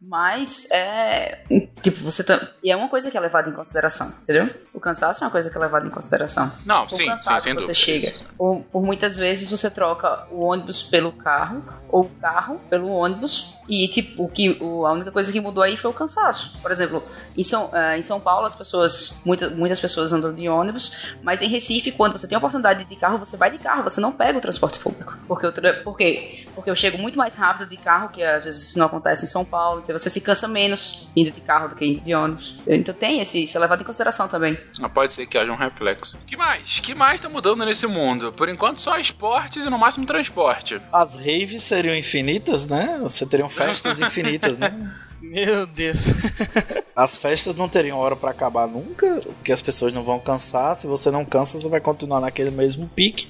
Mas 0.00 0.70
é. 0.70 1.42
Tipo, 1.82 1.98
você 2.02 2.24
tá. 2.24 2.40
E 2.64 2.70
é 2.70 2.76
uma 2.76 2.88
coisa 2.88 3.10
que 3.10 3.16
é 3.16 3.20
levada 3.20 3.48
em 3.48 3.52
consideração, 3.52 4.08
entendeu? 4.22 4.48
O 4.72 4.80
cansaço 4.80 5.22
é 5.22 5.26
uma 5.26 5.30
coisa 5.30 5.50
que 5.50 5.56
é 5.56 5.60
levada 5.60 5.86
em 5.86 5.90
consideração. 5.90 6.50
Não, 6.64 6.84
O 6.86 6.88
sim, 6.88 6.96
sim, 6.96 7.06
cansado 7.06 7.42
sem 7.42 7.54
que 7.54 7.60
você 7.62 7.72
dúvida. 7.72 7.74
chega. 7.74 8.14
Por, 8.36 8.60
por 8.72 8.82
muitas 8.82 9.16
vezes 9.16 9.48
você 9.50 9.70
troca 9.70 10.26
o 10.30 10.40
ônibus 10.40 10.82
pelo 10.82 11.12
carro, 11.12 11.62
ou 11.88 12.02
o 12.02 12.08
carro 12.20 12.60
pelo 12.68 12.88
ônibus, 12.88 13.54
e 13.68 13.86
tipo, 13.88 14.24
o 14.24 14.28
que, 14.28 14.56
o, 14.60 14.86
a 14.86 14.92
única 14.92 15.12
coisa 15.12 15.30
que 15.30 15.40
mudou 15.40 15.62
aí 15.62 15.76
foi 15.76 15.90
o 15.90 15.94
cansaço. 15.94 16.56
Por 16.62 16.70
exemplo, 16.72 17.02
em 17.36 17.42
São, 17.44 17.70
eh, 17.72 17.98
em 17.98 18.02
São 18.02 18.18
Paulo 18.20 18.46
as 18.46 18.54
pessoas, 18.54 19.20
muita, 19.24 19.48
muitas 19.50 19.78
pessoas 19.78 20.12
andam 20.12 20.32
de 20.34 20.48
ônibus, 20.48 21.14
mas 21.22 21.42
em 21.42 21.48
Recife, 21.48 21.92
quando 21.92 22.18
você 22.18 22.26
tem 22.26 22.36
a 22.36 22.38
oportunidade 22.38 22.80
de 22.80 22.84
ir 22.86 22.94
de 22.94 23.00
carro, 23.00 23.18
você 23.18 23.36
vai 23.36 23.50
de 23.50 23.58
carro, 23.58 23.82
você 23.84 24.00
não 24.00 24.12
pega 24.12 24.38
o 24.38 24.40
transporte 24.40 24.78
público. 24.78 25.16
Porque, 25.28 25.46
o 25.46 25.52
tra- 25.52 25.82
por 25.84 25.96
quê? 25.96 26.46
Porque 26.54 26.70
eu 26.70 26.76
chego 26.76 26.96
muito 26.98 27.18
mais 27.18 27.36
rápido 27.36 27.68
de 27.68 27.76
carro, 27.76 28.08
que 28.08 28.22
às 28.22 28.44
vezes 28.44 28.68
isso 28.70 28.78
não 28.78 28.86
acontece 28.86 29.24
em 29.24 29.28
São 29.28 29.44
Paulo, 29.44 29.80
então 29.84 29.96
você 29.96 30.08
se 30.10 30.20
cansa 30.20 30.48
menos 30.48 31.08
indo 31.14 31.30
de 31.30 31.40
carro 31.40 31.65
do 31.68 31.74
que 31.74 32.00
de 32.00 32.14
ônibus. 32.14 32.58
Então 32.66 32.94
tem 32.94 33.20
esse, 33.20 33.44
isso 33.44 33.56
é 33.56 33.60
levado 33.60 33.82
em 33.82 33.84
consideração 33.84 34.28
também. 34.28 34.58
Mas 34.78 34.92
pode 34.92 35.14
ser 35.14 35.26
que 35.26 35.38
haja 35.38 35.52
um 35.52 35.56
reflexo. 35.56 36.18
que 36.26 36.36
mais? 36.36 36.80
que 36.80 36.94
mais 36.94 37.20
tá 37.20 37.28
mudando 37.28 37.64
nesse 37.64 37.86
mundo? 37.86 38.32
Por 38.32 38.48
enquanto, 38.48 38.80
só 38.80 38.98
esportes 38.98 39.64
e 39.64 39.70
no 39.70 39.78
máximo 39.78 40.06
transporte. 40.06 40.80
As 40.92 41.14
raves 41.14 41.62
seriam 41.62 41.94
infinitas, 41.94 42.66
né? 42.66 42.98
Você 43.02 43.26
teriam 43.26 43.48
festas 43.48 44.00
infinitas, 44.00 44.58
né? 44.58 44.72
Meu 45.30 45.66
Deus. 45.66 46.06
As 46.96 47.18
festas 47.18 47.54
não 47.54 47.68
teriam 47.68 47.98
hora 47.98 48.16
pra 48.16 48.30
acabar 48.30 48.66
nunca, 48.66 49.20
porque 49.20 49.52
as 49.52 49.60
pessoas 49.60 49.92
não 49.92 50.02
vão 50.02 50.18
cansar. 50.18 50.74
Se 50.76 50.86
você 50.86 51.10
não 51.10 51.26
cansa, 51.26 51.60
você 51.60 51.68
vai 51.68 51.78
continuar 51.78 52.22
naquele 52.22 52.50
mesmo 52.50 52.88
pique, 52.88 53.28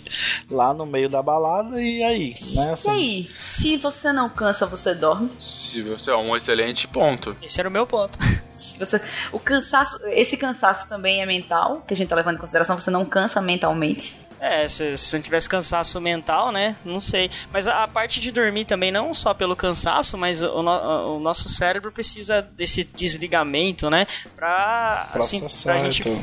lá 0.49 0.73
no 0.73 0.87
meio 0.87 1.09
da 1.11 1.21
balada, 1.21 1.83
e 1.83 2.01
aí, 2.01 2.35
né? 2.55 2.69
E 2.69 2.71
Assim, 2.71 2.91
aí, 2.91 3.31
se 3.43 3.77
você 3.77 4.13
não 4.13 4.29
cansa, 4.29 4.67
você 4.67 4.95
dorme? 4.95 5.33
Se 5.41 5.83
você 5.83 6.13
é 6.13 6.17
um 6.17 6.37
excelente 6.37 6.87
ponto. 6.87 7.37
Esse 7.43 7.59
era 7.59 7.69
o 7.69 7.73
meu 7.73 7.89
ponto. 7.89 8.17
Se 8.53 8.79
você, 8.79 9.03
o 9.33 9.41
cansaço, 9.41 9.99
esse 10.11 10.37
cansaço 10.37 10.89
também 10.89 11.21
é 11.21 11.27
mental, 11.27 11.83
que 11.89 11.93
a 11.93 11.97
gente 11.97 12.09
tá 12.09 12.15
levando 12.15 12.37
em 12.37 12.41
consideração, 12.41 12.79
você 12.79 12.91
não 12.91 13.05
cansa 13.05 13.41
mentalmente. 13.43 14.26
É, 14.39 14.69
se, 14.69 14.97
se 14.99 15.15
não 15.17 15.23
tivesse 15.23 15.49
cansaço 15.49 16.01
mental, 16.01 16.53
né? 16.53 16.77
Não 16.85 17.01
sei. 17.01 17.31
Mas 17.53 17.67
a, 17.67 17.85
a 17.85 17.89
parte 17.89 18.21
de 18.21 18.31
dormir 18.31 18.65
também, 18.67 18.93
não 18.93 19.15
só 19.15 19.33
pelo 19.33 19.57
cansaço, 19.57 20.19
mas 20.19 20.43
o, 20.43 20.63
no- 20.63 21.17
o 21.17 21.21
nosso 21.21 21.49
cérebro 21.49 21.91
precisa 21.91 22.43
desse 22.43 22.85
desligamento, 22.85 23.89
né? 23.89 24.07
Pra, 24.37 25.09
assim, 25.15 25.41
pra 25.65 25.79
gente. 25.79 26.03
tudo. 26.03 26.23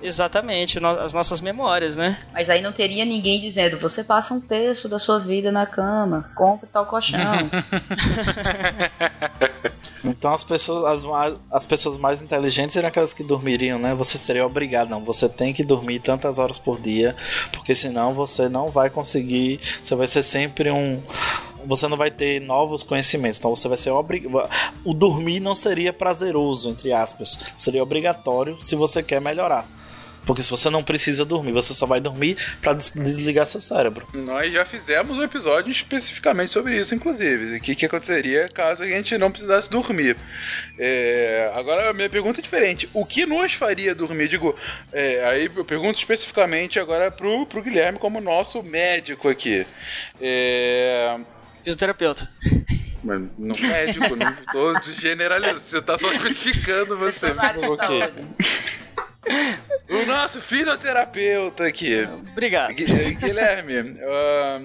Exatamente, 0.00 0.78
no- 0.78 0.88
as 0.88 1.12
nossas 1.12 1.40
memórias, 1.40 1.96
né? 1.96 2.16
Mas 2.32 2.48
aí 2.48 2.62
não 2.62 2.70
teria 2.72 3.04
ninguém 3.04 3.40
dizendo, 3.40 3.76
você 3.78 4.04
passa 4.04 4.32
um 4.32 4.40
terço 4.40 4.88
da 4.88 4.98
sua 4.98 5.18
vida 5.18 5.50
na 5.50 5.66
cama, 5.66 6.30
compre 6.36 6.68
tal 6.72 6.86
colchão. 6.86 7.18
Então 10.04 10.32
as 10.32 10.44
pessoas, 10.44 11.04
as, 11.04 11.34
as 11.50 11.66
pessoas 11.66 11.98
mais 11.98 12.22
inteligentes 12.22 12.72
seriam 12.72 12.88
aquelas 12.88 13.12
que 13.12 13.22
dormiriam, 13.24 13.78
né? 13.78 13.94
Você 13.94 14.16
seria 14.16 14.46
obrigado, 14.46 14.88
não. 14.88 15.04
Você 15.04 15.28
tem 15.28 15.52
que 15.52 15.64
dormir 15.64 15.98
tantas 15.98 16.38
horas 16.38 16.56
por 16.58 16.80
dia, 16.80 17.16
porque 17.52 17.74
senão 17.74 18.14
você 18.14 18.48
não 18.48 18.68
vai 18.68 18.90
conseguir. 18.90 19.60
Você 19.82 19.94
vai 19.94 20.06
ser 20.06 20.22
sempre 20.22 20.70
um. 20.70 21.02
Você 21.66 21.88
não 21.88 21.96
vai 21.96 22.10
ter 22.10 22.40
novos 22.40 22.82
conhecimentos. 22.82 23.38
Então 23.38 23.54
você 23.54 23.68
vai 23.68 23.76
ser 23.76 23.90
obrigado. 23.90 24.48
O 24.84 24.94
dormir 24.94 25.40
não 25.40 25.54
seria 25.54 25.92
prazeroso, 25.92 26.70
entre 26.70 26.92
aspas. 26.92 27.52
Seria 27.58 27.82
obrigatório 27.82 28.62
se 28.62 28.74
você 28.74 29.02
quer 29.02 29.20
melhorar. 29.20 29.66
Porque 30.26 30.42
se 30.42 30.50
você 30.50 30.68
não 30.68 30.82
precisa 30.82 31.24
dormir, 31.24 31.52
você 31.52 31.72
só 31.72 31.86
vai 31.86 32.00
dormir 32.00 32.36
pra 32.60 32.74
des- 32.74 32.90
desligar 32.90 33.46
seu 33.46 33.60
cérebro. 33.60 34.06
Nós 34.12 34.52
já 34.52 34.64
fizemos 34.64 35.16
um 35.16 35.22
episódio 35.22 35.70
especificamente 35.70 36.52
sobre 36.52 36.78
isso, 36.78 36.94
inclusive. 36.94 37.56
O 37.56 37.60
que, 37.60 37.74
que 37.74 37.86
aconteceria 37.86 38.48
caso 38.48 38.82
a 38.82 38.86
gente 38.86 39.16
não 39.16 39.30
precisasse 39.30 39.70
dormir. 39.70 40.16
É, 40.78 41.50
agora, 41.54 41.88
a 41.88 41.92
minha 41.94 42.10
pergunta 42.10 42.40
é 42.40 42.42
diferente. 42.42 42.88
O 42.92 43.06
que 43.06 43.24
nos 43.24 43.54
faria 43.54 43.94
dormir? 43.94 44.28
Digo, 44.28 44.54
é, 44.92 45.24
aí 45.24 45.50
eu 45.56 45.64
pergunto 45.64 45.98
especificamente 45.98 46.78
agora 46.78 47.10
pro, 47.10 47.46
pro 47.46 47.62
Guilherme, 47.62 47.98
como 47.98 48.20
nosso 48.20 48.62
médico 48.62 49.28
aqui. 49.28 49.66
É, 50.20 51.16
Fisioterapeuta. 51.62 52.28
mas 53.02 53.20
não 53.38 53.56
médico, 53.60 54.14
não 54.14 54.34
tô 54.52 54.74
generalizando. 54.92 55.58
Você 55.60 55.80
tá 55.80 55.98
só 55.98 56.10
especificando 56.12 56.96
você. 56.98 57.28
Pessoas 57.30 58.12
O 59.90 60.04
nosso 60.04 60.40
fisioterapeuta 60.42 61.64
aqui. 61.64 62.06
Obrigado. 62.32 62.72
Eh, 62.72 63.10
Guilherme, 63.12 63.98
ah, 64.02 64.60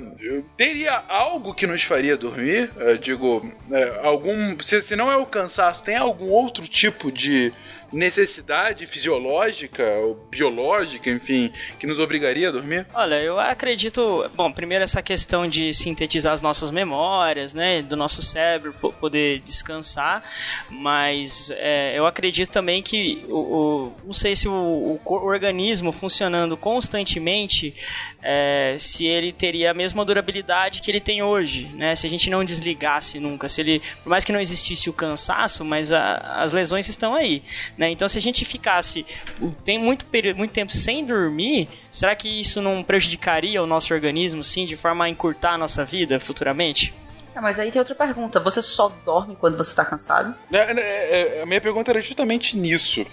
teria 0.57 1.01
algo 1.07 1.53
que 1.53 1.65
nos 1.65 1.81
faria 1.83 2.17
dormir? 2.17 2.69
Eu 2.75 2.97
digo, 2.97 3.49
eh, 3.71 4.01
algum. 4.03 4.59
Se, 4.61 4.81
se 4.81 4.97
não 4.97 5.09
é 5.09 5.15
o 5.15 5.25
cansaço, 5.25 5.81
tem 5.81 5.95
algum 5.95 6.27
outro 6.27 6.67
tipo 6.67 7.09
de 7.09 7.53
necessidade 7.93 8.85
fisiológica 8.87 9.83
ou 10.01 10.15
biológica, 10.29 11.09
enfim, 11.09 11.51
que 11.79 11.85
nos 11.87 11.99
obrigaria 11.99 12.49
a 12.49 12.51
dormir? 12.51 12.85
Olha, 12.93 13.15
eu 13.21 13.39
acredito. 13.39 14.29
Bom, 14.35 14.51
primeiro 14.51 14.83
essa 14.83 15.01
questão 15.01 15.47
de 15.47 15.73
sintetizar 15.73 16.33
as 16.33 16.41
nossas 16.41 16.71
memórias, 16.71 17.53
né? 17.53 17.81
Do 17.81 17.95
nosso 17.95 18.21
cérebro 18.21 18.73
po- 18.73 18.91
poder 18.93 19.39
descansar. 19.41 20.23
Mas 20.69 21.51
é, 21.55 21.93
eu 21.97 22.05
acredito 22.05 22.49
também 22.49 22.81
que 22.81 23.23
o, 23.29 23.37
o- 23.37 23.93
não 24.05 24.13
sei 24.13 24.35
se 24.35 24.47
o, 24.47 24.99
o 25.05 25.13
organismo 25.25 25.91
funcionando 25.91 26.57
constantemente, 26.57 27.73
é, 28.21 28.75
se 28.79 29.05
ele 29.05 29.31
teria 29.31 29.71
a 29.71 29.73
mesma 29.73 30.03
durabilidade 30.03 30.81
que 30.81 30.89
ele 30.89 30.99
tem 30.99 31.21
hoje, 31.21 31.65
né? 31.75 31.95
Se 31.95 32.07
a 32.07 32.09
gente 32.09 32.29
não 32.29 32.43
desligasse 32.43 33.19
nunca, 33.19 33.47
se 33.47 33.61
ele, 33.61 33.81
por 34.03 34.09
mais 34.09 34.25
que 34.25 34.31
não 34.31 34.39
existisse 34.39 34.89
o 34.89 34.93
cansaço, 34.93 35.63
mas 35.63 35.91
a- 35.91 36.17
as 36.41 36.53
lesões 36.53 36.87
estão 36.89 37.13
aí, 37.13 37.43
né? 37.77 37.82
Então, 37.89 38.07
se 38.07 38.17
a 38.17 38.21
gente 38.21 38.45
ficasse 38.45 39.05
tem 39.63 39.77
muito 39.77 40.05
período, 40.05 40.37
muito 40.37 40.51
tempo 40.51 40.71
sem 40.71 41.05
dormir, 41.05 41.67
será 41.91 42.15
que 42.15 42.27
isso 42.27 42.61
não 42.61 42.83
prejudicaria 42.83 43.61
o 43.61 43.65
nosso 43.65 43.93
organismo, 43.93 44.43
sim, 44.43 44.65
de 44.65 44.75
forma 44.75 45.05
a 45.05 45.09
encurtar 45.09 45.53
a 45.53 45.57
nossa 45.57 45.83
vida 45.85 46.19
futuramente? 46.19 46.93
Ah, 47.35 47.41
mas 47.41 47.59
aí 47.59 47.71
tem 47.71 47.79
outra 47.79 47.95
pergunta. 47.95 48.39
Você 48.39 48.61
só 48.61 48.89
dorme 49.03 49.35
quando 49.35 49.57
você 49.57 49.75
tá 49.75 49.83
cansado? 49.83 50.35
É, 50.51 50.57
é, 50.57 51.39
é, 51.39 51.41
a 51.41 51.45
minha 51.45 51.59
pergunta 51.59 51.91
era 51.91 51.99
justamente 51.99 52.55
nisso. 52.55 53.05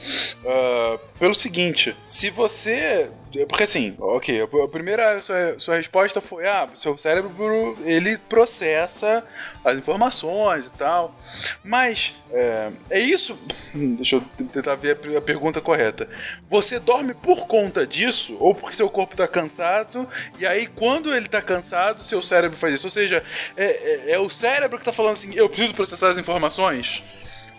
Ah, 0.44 0.98
pelo 1.18 1.34
seguinte, 1.34 1.96
se 2.04 2.28
você. 2.28 3.10
Porque 3.48 3.62
assim, 3.62 3.94
ok, 3.98 4.42
a 4.42 4.68
primeira 4.68 5.20
sua, 5.22 5.54
sua 5.58 5.76
resposta 5.76 6.20
foi: 6.20 6.46
ah, 6.46 6.68
seu 6.74 6.98
cérebro 6.98 7.76
ele 7.84 8.18
processa 8.18 9.24
as 9.64 9.76
informações 9.76 10.66
e 10.66 10.70
tal. 10.70 11.14
Mas 11.62 12.14
é, 12.32 12.70
é 12.90 13.00
isso. 13.00 13.38
Deixa 13.72 14.16
eu 14.16 14.24
tentar 14.52 14.74
ver 14.74 14.98
a, 15.14 15.18
a 15.18 15.20
pergunta 15.20 15.60
correta. 15.60 16.08
Você 16.48 16.78
dorme 16.80 17.14
por 17.14 17.46
conta 17.46 17.86
disso? 17.86 18.36
Ou 18.40 18.54
porque 18.54 18.76
seu 18.76 18.88
corpo 18.90 19.16
tá 19.16 19.28
cansado? 19.28 20.08
E 20.38 20.44
aí, 20.46 20.66
quando 20.66 21.14
ele 21.14 21.28
tá 21.28 21.40
cansado, 21.40 22.04
seu 22.04 22.22
cérebro 22.22 22.58
faz 22.58 22.74
isso? 22.74 22.86
Ou 22.86 22.90
seja, 22.90 23.22
é, 23.56 23.64
é- 23.64 24.12
é 24.12 24.18
o 24.18 24.28
cérebro 24.28 24.78
que 24.78 24.84
tá 24.84 24.92
falando 24.92 25.14
assim: 25.14 25.32
eu 25.34 25.48
preciso 25.48 25.74
processar 25.74 26.08
as 26.10 26.18
informações? 26.18 27.02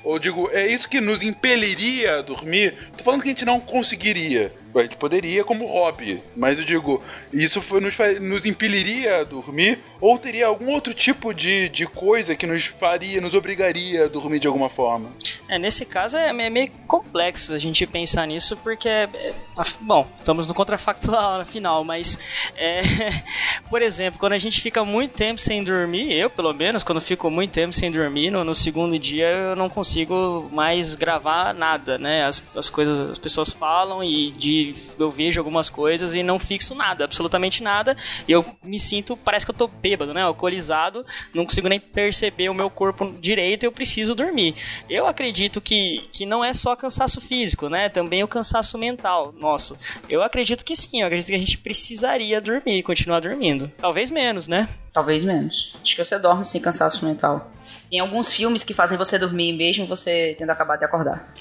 Ou 0.04 0.18
digo, 0.18 0.50
é 0.52 0.68
isso 0.68 0.90
que 0.90 1.00
nos 1.00 1.22
impeliria 1.22 2.18
a 2.18 2.22
dormir? 2.22 2.90
Tô 2.98 3.04
falando 3.04 3.22
que 3.22 3.30
a 3.30 3.32
gente 3.32 3.46
não 3.46 3.60
conseguiria. 3.60 4.52
A 4.76 4.82
gente 4.84 4.96
poderia 4.98 5.44
como 5.44 5.66
hobby, 5.66 6.22
mas 6.36 6.58
eu 6.60 6.66
digo, 6.66 7.02
isso 7.34 7.62
foi, 7.62 7.80
nos, 7.82 7.96
nos 8.22 8.46
impeliria 8.46 9.18
a 9.18 9.24
dormir? 9.24 9.80
Ou 10.00 10.18
teria 10.18 10.48
algum 10.48 10.70
outro 10.70 10.94
tipo 10.94 11.34
de, 11.34 11.70
de 11.70 11.86
coisa 11.86 12.36
que 12.36 12.48
nos 12.48 12.66
faria, 12.66 13.22
nos 13.22 13.34
obrigaria 13.34 14.06
a 14.06 14.08
dormir 14.08 14.40
de 14.40 14.48
alguma 14.48 14.70
forma? 14.70 15.12
É, 15.48 15.60
nesse 15.60 15.86
caso 15.86 16.16
é 16.18 16.32
me- 16.34 16.50
meio 16.50 16.72
complexo 16.88 17.54
a 17.54 17.60
gente 17.60 17.86
pensar 17.86 18.26
nisso, 18.26 18.58
porque, 18.58 18.88
é, 18.88 19.04
é, 19.14 19.34
bom, 19.82 20.08
estamos 20.20 20.48
no 20.48 20.54
contrafactual 20.54 21.44
final, 21.46 21.84
mas, 21.84 22.18
é, 22.56 22.82
por 23.70 23.82
exemplo, 23.82 24.20
quando 24.20 24.34
a 24.34 24.38
gente 24.38 24.62
fica 24.62 24.84
muito 24.84 25.12
tempo 25.16 25.40
sem 25.40 25.64
dormir, 25.64 26.12
eu 26.14 26.30
pelo 26.30 26.54
menos, 26.54 26.84
quando 26.84 27.02
fico 27.02 27.30
muito 27.30 27.52
tempo 27.52 27.74
sem 27.74 27.92
dormir, 27.92 28.32
no, 28.32 28.44
no 28.44 28.56
segundo 28.56 28.98
dia 28.98 29.30
eu 29.32 29.56
não 29.56 29.70
consigo 29.70 30.50
mais 30.52 30.96
gravar 30.96 31.54
nada, 31.54 31.98
né? 31.98 32.26
As, 32.26 32.44
as 32.56 32.70
coisas, 32.70 33.00
as 33.12 33.18
pessoas 33.20 33.50
falam 33.50 34.04
e 34.04 34.32
de, 34.32 34.61
eu 35.00 35.10
vejo 35.10 35.40
algumas 35.40 35.70
coisas 35.70 36.14
e 36.14 36.22
não 36.22 36.38
fixo 36.38 36.76
nada, 36.76 37.04
absolutamente 37.04 37.64
nada, 37.64 37.96
e 38.28 38.32
eu 38.32 38.46
me 38.64 38.78
sinto, 38.78 39.18
parece 39.18 39.46
que 39.46 39.52
eu 39.52 39.56
tô 39.56 39.68
bêbado, 39.68 40.14
né? 40.14 40.22
Alcoolizado, 40.22 41.06
não 41.34 41.46
consigo 41.46 41.68
nem 41.68 41.80
perceber 41.80 42.50
o 42.50 42.54
meu 42.54 42.70
corpo 42.70 43.16
direito 43.20 43.64
e 43.64 43.66
eu 43.66 43.72
preciso 43.72 44.14
dormir. 44.14 44.54
Eu 44.90 45.08
acredito 45.08 45.60
que, 45.60 46.04
que 46.12 46.26
não 46.26 46.44
é 46.44 46.54
só 46.54 46.76
cansaço 46.76 47.20
físico, 47.20 47.70
né? 47.70 47.90
Também 47.90 48.24
o 48.24 48.28
cansaço 48.28 48.78
mental 48.78 49.34
nosso. 49.40 49.76
Eu 50.08 50.22
acredito 50.22 50.64
que 50.64 50.76
sim, 50.76 51.02
eu 51.02 51.08
acredito 51.08 51.30
que 51.30 51.36
a 51.36 51.40
gente 51.40 51.58
precisaria 51.58 52.40
dormir 52.40 52.84
continuar 52.92 53.22
dormindo. 53.22 53.72
Talvez 53.78 54.12
menos, 54.12 54.48
né? 54.48 54.68
Talvez 54.94 55.24
menos. 55.24 55.74
Acho 55.82 55.96
que 55.96 56.04
você 56.04 56.20
dorme 56.20 56.46
sem 56.46 56.60
cansaço 56.60 57.06
mental. 57.06 57.50
Tem 57.90 58.00
alguns 58.00 58.34
filmes 58.34 58.64
que 58.64 58.74
fazem 58.74 58.98
você 58.98 59.18
dormir 59.18 59.54
mesmo 59.54 59.88
você 59.88 60.36
tendo 60.38 60.50
acabado 60.50 60.80
de 60.80 60.86
acordar. 60.86 61.34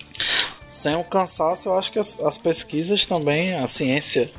Sem 0.70 0.94
o 0.94 1.02
cansaço, 1.02 1.68
eu 1.68 1.76
acho 1.76 1.90
que 1.90 1.98
as, 1.98 2.22
as 2.22 2.38
pesquisas 2.38 3.04
também, 3.04 3.56
a 3.56 3.66
ciência 3.66 4.30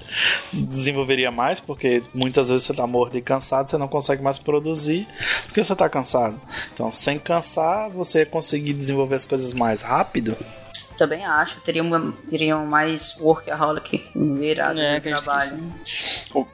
desenvolveria 0.54 1.30
mais, 1.30 1.60
porque 1.60 2.02
muitas 2.13 2.48
vezes 2.48 2.65
você 2.65 2.74
tá 2.74 2.88
morto 2.88 3.17
e 3.17 3.22
cansado, 3.22 3.70
você 3.70 3.78
não 3.78 3.89
consegue 3.89 4.24
mais 4.24 4.38
produzir, 4.38 5.06
porque 5.44 5.62
você 5.62 5.76
tá 5.76 5.89
cansado. 5.89 6.39
Então, 6.74 6.89
sem 6.89 7.20
cansar, 7.20 7.89
você 7.89 8.26
conseguir 8.26 8.72
desenvolver 8.72 9.15
as 9.15 9.26
coisas 9.26 9.54
mais 9.54 9.82
rápido. 9.82 10.38
Também 10.97 11.25
acho. 11.25 11.60
Teriam, 11.62 12.12
teriam 12.27 12.65
mais 12.65 13.17
workaholic 13.19 14.10
no 14.15 14.43
irado 14.43 14.80
É, 14.80 14.95
no 14.95 15.01
trabalho. 15.01 15.73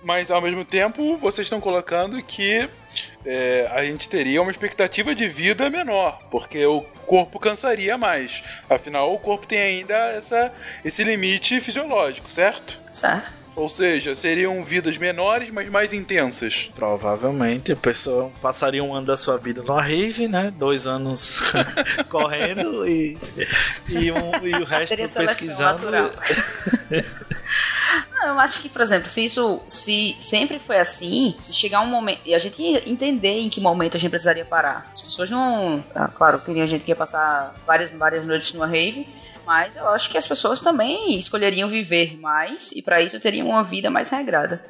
Mas 0.04 0.32
ao 0.32 0.41
mesmo 0.41 0.63
tempo, 0.65 1.17
vocês 1.17 1.45
estão 1.45 1.60
colocando 1.60 2.21
que 2.21 2.67
é, 3.26 3.69
a 3.71 3.84
gente 3.84 4.10
teria 4.10 4.41
uma 4.41 4.52
expectativa 4.52 5.13
de 5.13 5.28
vida 5.28 5.69
menor, 5.69 6.19
porque 6.32 6.65
o 6.65 6.82
corpo 7.06 7.39
cansaria 7.39 7.97
mais. 7.97 8.43
Afinal, 8.69 9.13
o 9.13 9.19
corpo 9.19 9.45
tem 9.45 9.60
ainda 9.60 9.95
essa, 10.12 10.54
esse 10.84 11.04
limite 11.04 11.60
fisiológico, 11.60 12.32
certo? 12.32 12.80
Certo. 12.91 13.47
Ou 13.58 13.67
seja, 13.70 14.13
seriam 14.13 14.63
vidas 14.63 15.00
menores, 15.00 15.50
mas 15.50 15.67
mais 15.67 15.91
intensas. 15.91 16.70
Provavelmente 16.76 17.72
a 17.72 17.76
pessoa 17.76 18.32
passaria 18.39 18.84
um 18.84 18.93
ano 18.93 19.08
da 19.08 19.17
sua 19.17 19.36
vida 19.38 19.63
numa 19.63 19.82
rave, 19.82 20.28
né? 20.28 20.54
Dois 20.56 20.86
anos 20.86 21.39
correndo 22.08 22.88
e, 22.88 23.17
e, 23.89 24.12
um- 24.12 24.46
e 24.48 24.52
o 24.62 24.63
resto 24.63 24.96
pesquisando. 25.26 25.89
Não, 28.12 28.28
eu 28.30 28.39
acho 28.39 28.62
que, 28.62 28.70
por 28.70 28.82
exemplo, 28.82 29.10
se 29.10 29.26
isso 29.26 29.60
se 29.67 30.15
sempre 30.20 30.60
foi 30.60 30.78
assim, 30.80 31.36
e 31.50 31.54
chegar 31.54 31.82
um 31.82 31.88
momento. 31.88 32.20
E 32.26 32.36
a 32.36 32.39
gente 32.39 32.62
entender 32.86 33.39
em 33.39 33.50
que 33.50 33.60
momento 33.60 33.98
a 33.98 34.00
gente 34.00 34.10
precisaria 34.12 34.46
parar. 34.46 34.88
As 34.91 35.02
pessoas 35.02 35.30
não. 35.32 35.84
ah, 35.96 36.08
claro, 36.08 36.38
teria 36.39 36.67
gente 36.67 36.84
que 36.86 36.91
ia 36.91 36.96
passar 36.96 37.56
várias, 37.65 37.91
várias 37.93 38.24
noites 38.26 38.54
numa 38.54 38.67
rave. 38.67 39.08
Mas 39.48 39.78
eu 39.78 39.88
acho 39.88 40.10
que 40.10 40.18
as 40.18 40.28
pessoas 40.28 40.62
também 40.62 41.18
escolheriam 41.18 41.70
viver 41.70 42.20
mais 42.20 42.74
e 42.74 42.82
para 42.82 43.02
isso 43.02 43.18
teriam 43.18 43.48
uma 43.48 43.64
vida 43.64 43.90
mais 43.90 44.10
regrada. 44.10 44.62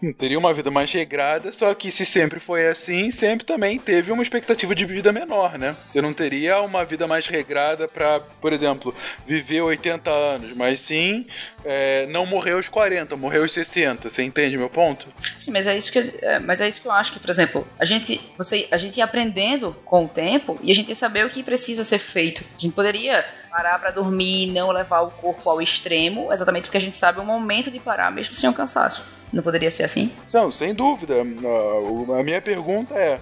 Hum, 0.00 0.12
Teria 0.12 0.38
uma 0.38 0.54
vida 0.54 0.70
mais 0.70 0.92
regrada, 0.92 1.52
só 1.52 1.74
que 1.74 1.90
se 1.90 2.06
sempre 2.06 2.38
foi 2.38 2.68
assim, 2.68 3.10
sempre 3.10 3.44
também 3.44 3.76
teve 3.78 4.12
uma 4.12 4.22
expectativa 4.22 4.72
de 4.72 4.86
vida 4.86 5.12
menor, 5.12 5.58
né? 5.58 5.74
Você 5.90 6.00
não 6.00 6.14
teria 6.14 6.60
uma 6.60 6.84
vida 6.84 7.08
mais 7.08 7.26
regrada 7.26 7.88
pra, 7.88 8.20
por 8.20 8.52
exemplo, 8.52 8.94
viver 9.26 9.62
80 9.62 10.08
anos, 10.08 10.56
mas 10.56 10.80
sim 10.80 11.26
é, 11.64 12.06
não 12.06 12.24
morrer 12.24 12.52
aos 12.52 12.68
40, 12.68 13.16
morrer 13.16 13.38
aos 13.38 13.52
60. 13.52 14.08
Você 14.10 14.22
entende 14.22 14.56
meu 14.56 14.70
ponto? 14.70 15.08
Sim, 15.12 15.50
mas 15.50 15.66
é 15.66 15.76
isso 15.76 15.90
que 15.90 15.98
é, 16.22 16.38
mas 16.38 16.60
é 16.60 16.68
isso 16.68 16.80
que 16.80 16.86
eu 16.86 16.92
acho 16.92 17.12
que, 17.12 17.18
por 17.18 17.30
exemplo, 17.30 17.66
a 17.78 17.84
gente 17.84 18.20
você 18.38 18.68
a 18.70 18.76
gente 18.76 18.96
ia 18.98 19.04
aprendendo 19.04 19.74
com 19.84 20.04
o 20.04 20.08
tempo 20.08 20.58
e 20.62 20.70
a 20.70 20.74
gente 20.74 20.90
ia 20.90 20.94
saber 20.94 21.26
o 21.26 21.30
que 21.30 21.42
precisa 21.42 21.82
ser 21.82 21.98
feito. 21.98 22.44
A 22.56 22.60
gente 22.60 22.74
poderia 22.74 23.24
parar 23.50 23.78
pra 23.78 23.90
dormir 23.90 24.44
e 24.48 24.50
não 24.52 24.70
levar 24.70 25.00
o 25.00 25.10
corpo 25.10 25.48
ao 25.50 25.60
extremo, 25.60 26.32
exatamente 26.32 26.64
porque 26.64 26.76
a 26.76 26.80
gente 26.80 26.96
sabe 26.96 27.20
o 27.20 27.24
momento 27.24 27.70
de 27.70 27.78
parar, 27.80 28.10
mesmo 28.10 28.34
sem 28.34 28.48
o 28.48 28.52
cansaço. 28.54 29.04
Não 29.32 29.42
poderia 29.42 29.70
ser 29.70 29.84
assim? 29.84 30.10
Não, 30.32 30.50
sem 30.50 30.74
dúvida. 30.74 31.14
A- 31.16 32.20
A 32.20 32.22
minha 32.22 32.40
pergunta 32.42 32.94
é: 32.94 33.20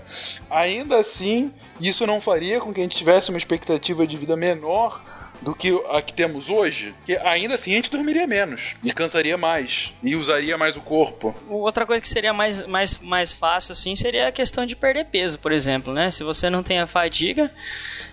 ainda 0.51 0.99
assim, 0.99 1.53
isso 1.81 2.07
não 2.07 2.21
faria 2.21 2.61
com 2.61 2.73
que 2.73 2.81
a 2.81 2.83
gente 2.83 2.97
tivesse 2.97 3.31
uma 3.31 3.39
expectativa 3.39 4.07
de 4.07 4.17
vida 4.17 4.37
menor 4.37 5.03
do 5.43 5.55
que 5.55 5.71
a 5.91 6.03
que 6.03 6.13
temos 6.13 6.49
hoje? 6.49 6.95
Que 7.07 7.17
ainda 7.19 7.55
assim 7.55 7.71
a 7.73 7.75
gente 7.77 7.91
dormiria 7.91 8.27
menos 8.27 8.75
e 8.83 8.93
cansaria 8.93 9.37
mais 9.37 9.93
e 10.03 10.17
usaria 10.17 10.57
mais 10.59 10.77
o 10.77 10.81
corpo. 10.81 11.35
Outra 11.49 11.87
coisa 11.87 12.01
que 12.01 12.09
seria 12.09 12.33
mais, 12.33 12.67
mais, 12.67 12.99
mais 13.01 13.33
fácil, 13.33 13.73
assim, 13.73 13.95
seria 13.95 14.29
a 14.29 14.33
questão 14.33 14.65
de 14.67 14.75
perder 14.75 15.05
peso, 15.05 15.39
por 15.39 15.53
exemplo, 15.53 15.93
né? 15.93 16.11
Se 16.11 16.25
você 16.25 16.49
não 16.51 16.63
tem 16.63 16.81
a 16.81 16.87
fadiga, 16.89 17.53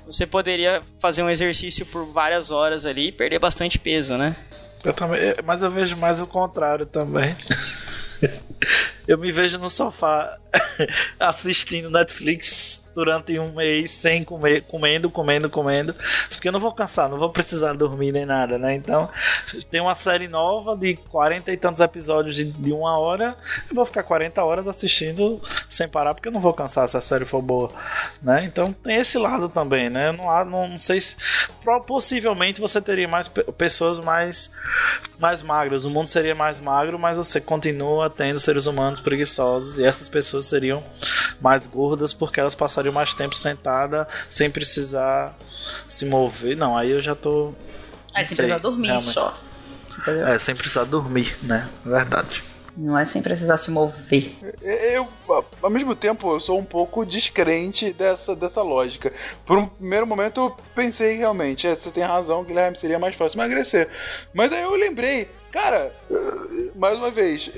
você 0.05 0.25
poderia 0.25 0.81
fazer 0.99 1.23
um 1.23 1.29
exercício 1.29 1.85
por 1.85 2.05
várias 2.05 2.51
horas 2.51 2.85
ali 2.85 3.07
e 3.07 3.11
perder 3.11 3.39
bastante 3.39 3.79
peso, 3.79 4.17
né? 4.17 4.35
Eu 4.83 4.93
também, 4.93 5.19
é, 5.19 5.41
mas 5.43 5.63
eu 5.63 5.71
vejo 5.71 5.97
mais 5.97 6.19
o 6.19 6.27
contrário 6.27 6.85
também. 6.85 7.35
Eu 9.07 9.19
me 9.19 9.31
vejo 9.31 9.59
no 9.59 9.69
sofá 9.69 10.37
assistindo 11.19 11.91
Netflix 11.91 12.64
durante 12.95 13.38
um 13.38 13.51
mês 13.51 13.91
sem 13.91 14.23
comer, 14.23 14.63
comendo, 14.63 15.10
comendo, 15.10 15.49
comendo. 15.49 15.93
Porque 16.29 16.47
eu 16.47 16.51
não 16.51 16.60
vou 16.60 16.71
cansar, 16.71 17.10
não 17.10 17.17
vou 17.19 17.29
precisar 17.29 17.73
dormir 17.73 18.12
nem 18.13 18.25
nada, 18.25 18.58
né? 18.58 18.73
Então, 18.73 19.10
tem 19.69 19.81
uma 19.81 19.93
série 19.95 20.27
nova 20.27 20.75
de 20.75 20.95
40 20.95 21.51
e 21.51 21.58
tantos 21.58 21.81
episódios 21.81 22.36
de, 22.36 22.45
de 22.45 22.71
uma 22.71 22.97
hora. 22.97 23.36
Eu 23.69 23.75
vou 23.75 23.86
ficar 23.86 24.03
40 24.03 24.41
horas 24.43 24.67
assistindo 24.67 25.41
sem 25.69 25.88
parar, 25.88 26.13
porque 26.13 26.29
eu 26.29 26.31
não 26.34 26.39
vou 26.41 26.53
cansar 26.53 26.88
se 26.88 26.95
a 26.97 27.01
série 27.01 27.25
for 27.25 27.41
boa, 27.41 27.69
né? 28.21 28.45
Então, 28.45 28.71
tem 28.71 28.95
esse 28.95 29.17
lado 29.17 29.49
também, 29.49 29.89
né? 29.89 30.12
Não, 30.13 30.45
não, 30.45 30.67
não 30.69 30.77
sei 30.77 31.01
se. 31.01 31.15
Possivelmente 31.88 32.62
você 32.62 32.79
teria 32.81 33.08
mais 33.08 33.27
pe- 33.27 33.43
pessoas 33.53 33.99
mais, 33.99 34.51
mais 35.19 35.41
magras. 35.41 35.84
O 35.84 35.89
mundo 35.89 36.08
seria 36.08 36.36
mais 36.36 36.60
magro, 36.60 36.97
mas 36.99 37.17
você 37.17 37.41
continua 37.41 38.10
tendo 38.10 38.39
seres 38.39 38.67
humanos 38.67 38.99
preguiçosos. 38.99 39.77
E 39.77 39.84
essas 39.86 40.08
pessoas 40.08 40.45
seriam 40.45 40.84
mais 41.41 41.65
gordas 41.67 42.13
porque 42.13 42.39
elas 42.39 42.55
passariam 42.55 42.84
mais 42.91 43.13
tempo 43.13 43.35
sentada 43.35 44.07
sem 44.29 44.49
precisar 44.49 45.35
se 45.89 46.05
mover. 46.05 46.55
Não, 46.55 46.77
aí 46.77 46.91
eu 46.91 47.01
já 47.01 47.15
tô. 47.15 47.53
Aí 48.13 48.25
sem 48.25 48.35
sei, 48.35 48.45
precisar 48.45 48.57
dormir 48.59 48.87
realmente. 48.87 49.13
só. 49.13 49.37
Entendeu? 49.97 50.27
É, 50.27 50.39
sem 50.39 50.55
precisar 50.55 50.83
dormir, 50.83 51.37
né? 51.41 51.69
Verdade. 51.83 52.43
Não 52.77 52.97
é 52.97 53.05
sem 53.05 53.21
precisar 53.21 53.55
se 53.55 53.71
mover. 53.71 54.35
Eu, 54.61 55.07
ao 55.61 55.69
mesmo 55.69 55.95
tempo, 55.95 56.33
eu 56.33 56.41
sou 56.41 56.59
um 56.59 56.63
pouco 56.65 57.05
descrente 57.05 57.93
dessa, 57.93 58.35
dessa 58.35 58.61
lógica. 58.61 59.13
Por 59.45 59.57
um 59.57 59.65
primeiro 59.65 60.05
momento, 60.05 60.41
eu 60.41 60.57
pensei 60.75 61.15
realmente, 61.15 61.65
é, 61.67 61.73
você 61.73 61.89
tem 61.89 62.03
razão, 62.03 62.43
Guilherme, 62.43 62.77
seria 62.77 62.99
mais 62.99 63.15
fácil 63.15 63.37
emagrecer. 63.37 63.87
Mas 64.33 64.51
aí 64.51 64.61
eu 64.63 64.75
lembrei, 64.75 65.29
cara, 65.53 65.95
mais 66.75 66.97
uma 66.97 67.11
vez, 67.11 67.49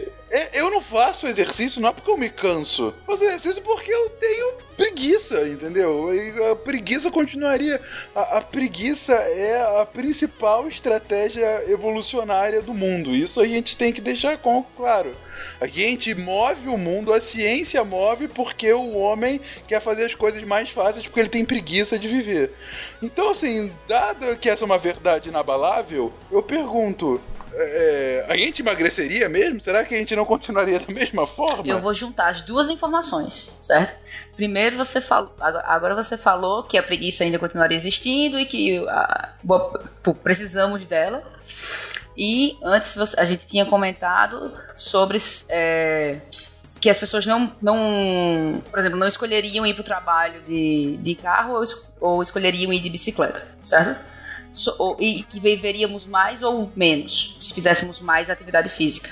eu 0.53 0.69
não 0.69 0.81
faço 0.81 1.25
exercício 1.25 1.81
não 1.81 1.89
é 1.89 1.93
porque 1.93 2.11
eu 2.11 2.17
me 2.17 2.29
canso. 2.29 2.93
Eu 2.99 3.05
faço 3.07 3.23
exercício 3.23 3.63
porque 3.63 3.91
eu 3.91 4.09
tenho 4.11 4.66
preguiça, 4.77 5.47
entendeu? 5.47 6.13
E 6.13 6.51
a 6.51 6.55
preguiça 6.55 7.09
continuaria. 7.09 7.81
A, 8.15 8.37
a 8.37 8.41
preguiça 8.41 9.13
é 9.13 9.81
a 9.81 9.85
principal 9.85 10.67
estratégia 10.67 11.69
evolucionária 11.69 12.61
do 12.61 12.73
mundo. 12.73 13.15
Isso 13.15 13.41
a 13.41 13.47
gente 13.47 13.75
tem 13.75 13.91
que 13.91 13.99
deixar 13.99 14.37
com 14.37 14.63
claro. 14.77 15.13
A 15.59 15.65
gente 15.65 16.13
move 16.13 16.69
o 16.69 16.77
mundo, 16.77 17.11
a 17.11 17.19
ciência 17.19 17.83
move 17.83 18.27
porque 18.27 18.71
o 18.71 18.95
homem 18.97 19.41
quer 19.67 19.81
fazer 19.81 20.05
as 20.05 20.15
coisas 20.15 20.43
mais 20.43 20.69
fáceis 20.69 21.05
porque 21.05 21.19
ele 21.19 21.29
tem 21.29 21.43
preguiça 21.43 21.97
de 21.97 22.07
viver. 22.07 22.51
Então, 23.01 23.31
assim, 23.31 23.71
dado 23.87 24.37
que 24.37 24.49
essa 24.49 24.63
é 24.63 24.67
uma 24.67 24.77
verdade 24.77 25.29
inabalável, 25.29 26.13
eu 26.31 26.43
pergunto. 26.43 27.19
É, 27.53 28.25
a 28.27 28.36
gente 28.38 28.62
emagreceria 28.62 29.27
mesmo? 29.29 29.60
Será 29.62 29.83
que 29.86 29.95
a 29.95 29.97
gente 29.97 30.15
não 30.15 30.25
continuaria 30.25 30.79
da 30.79 30.93
mesma 30.93 31.25
forma? 31.27 31.67
Eu 31.67 31.79
vou 31.79 31.93
juntar 31.93 32.29
as 32.29 32.41
duas 32.41 32.69
informações, 32.69 33.57
certo? 33.62 33.93
Primeiro 34.36 34.77
você 34.77 35.01
falou, 35.01 35.33
agora 35.39 35.95
você 35.95 36.15
falou 36.17 36.63
que 36.63 36.77
a 36.77 36.83
preguiça 36.83 37.23
ainda 37.23 37.39
continuaria 37.39 37.75
existindo 37.77 38.39
e 38.39 38.45
que 38.45 38.77
ah, 38.88 39.29
pô, 40.03 40.13
precisamos 40.13 40.86
dela. 40.86 41.23
E 42.15 42.57
antes 42.63 42.95
você- 42.95 43.19
a 43.19 43.25
gente 43.25 43.47
tinha 43.47 43.65
comentado 43.65 44.53
sobre 44.75 45.17
é, 45.49 46.17
que 46.81 46.89
as 46.89 46.99
pessoas 46.99 47.25
não, 47.25 47.51
não, 47.62 48.62
por 48.69 48.79
exemplo, 48.79 48.97
não 48.97 49.07
escolheriam 49.07 49.65
ir 49.65 49.73
para 49.73 49.81
o 49.81 49.83
trabalho 49.83 50.41
de, 50.43 50.97
de 50.97 51.15
carro 51.15 51.53
ou, 51.55 51.63
ou 51.99 52.21
escolheriam 52.21 52.71
ir 52.73 52.79
de 52.79 52.89
bicicleta, 52.89 53.43
certo? 53.63 53.99
Ou- 54.78 54.98
e 55.00 55.24
que 55.24 55.39
viveríamos 55.39 56.06
mais 56.06 56.41
ou 56.41 56.72
menos 56.76 57.36
se 57.39 57.54
fizéssemos 57.54 58.00
mais 58.00 58.30
atividade 58.30 58.70
física. 58.70 59.10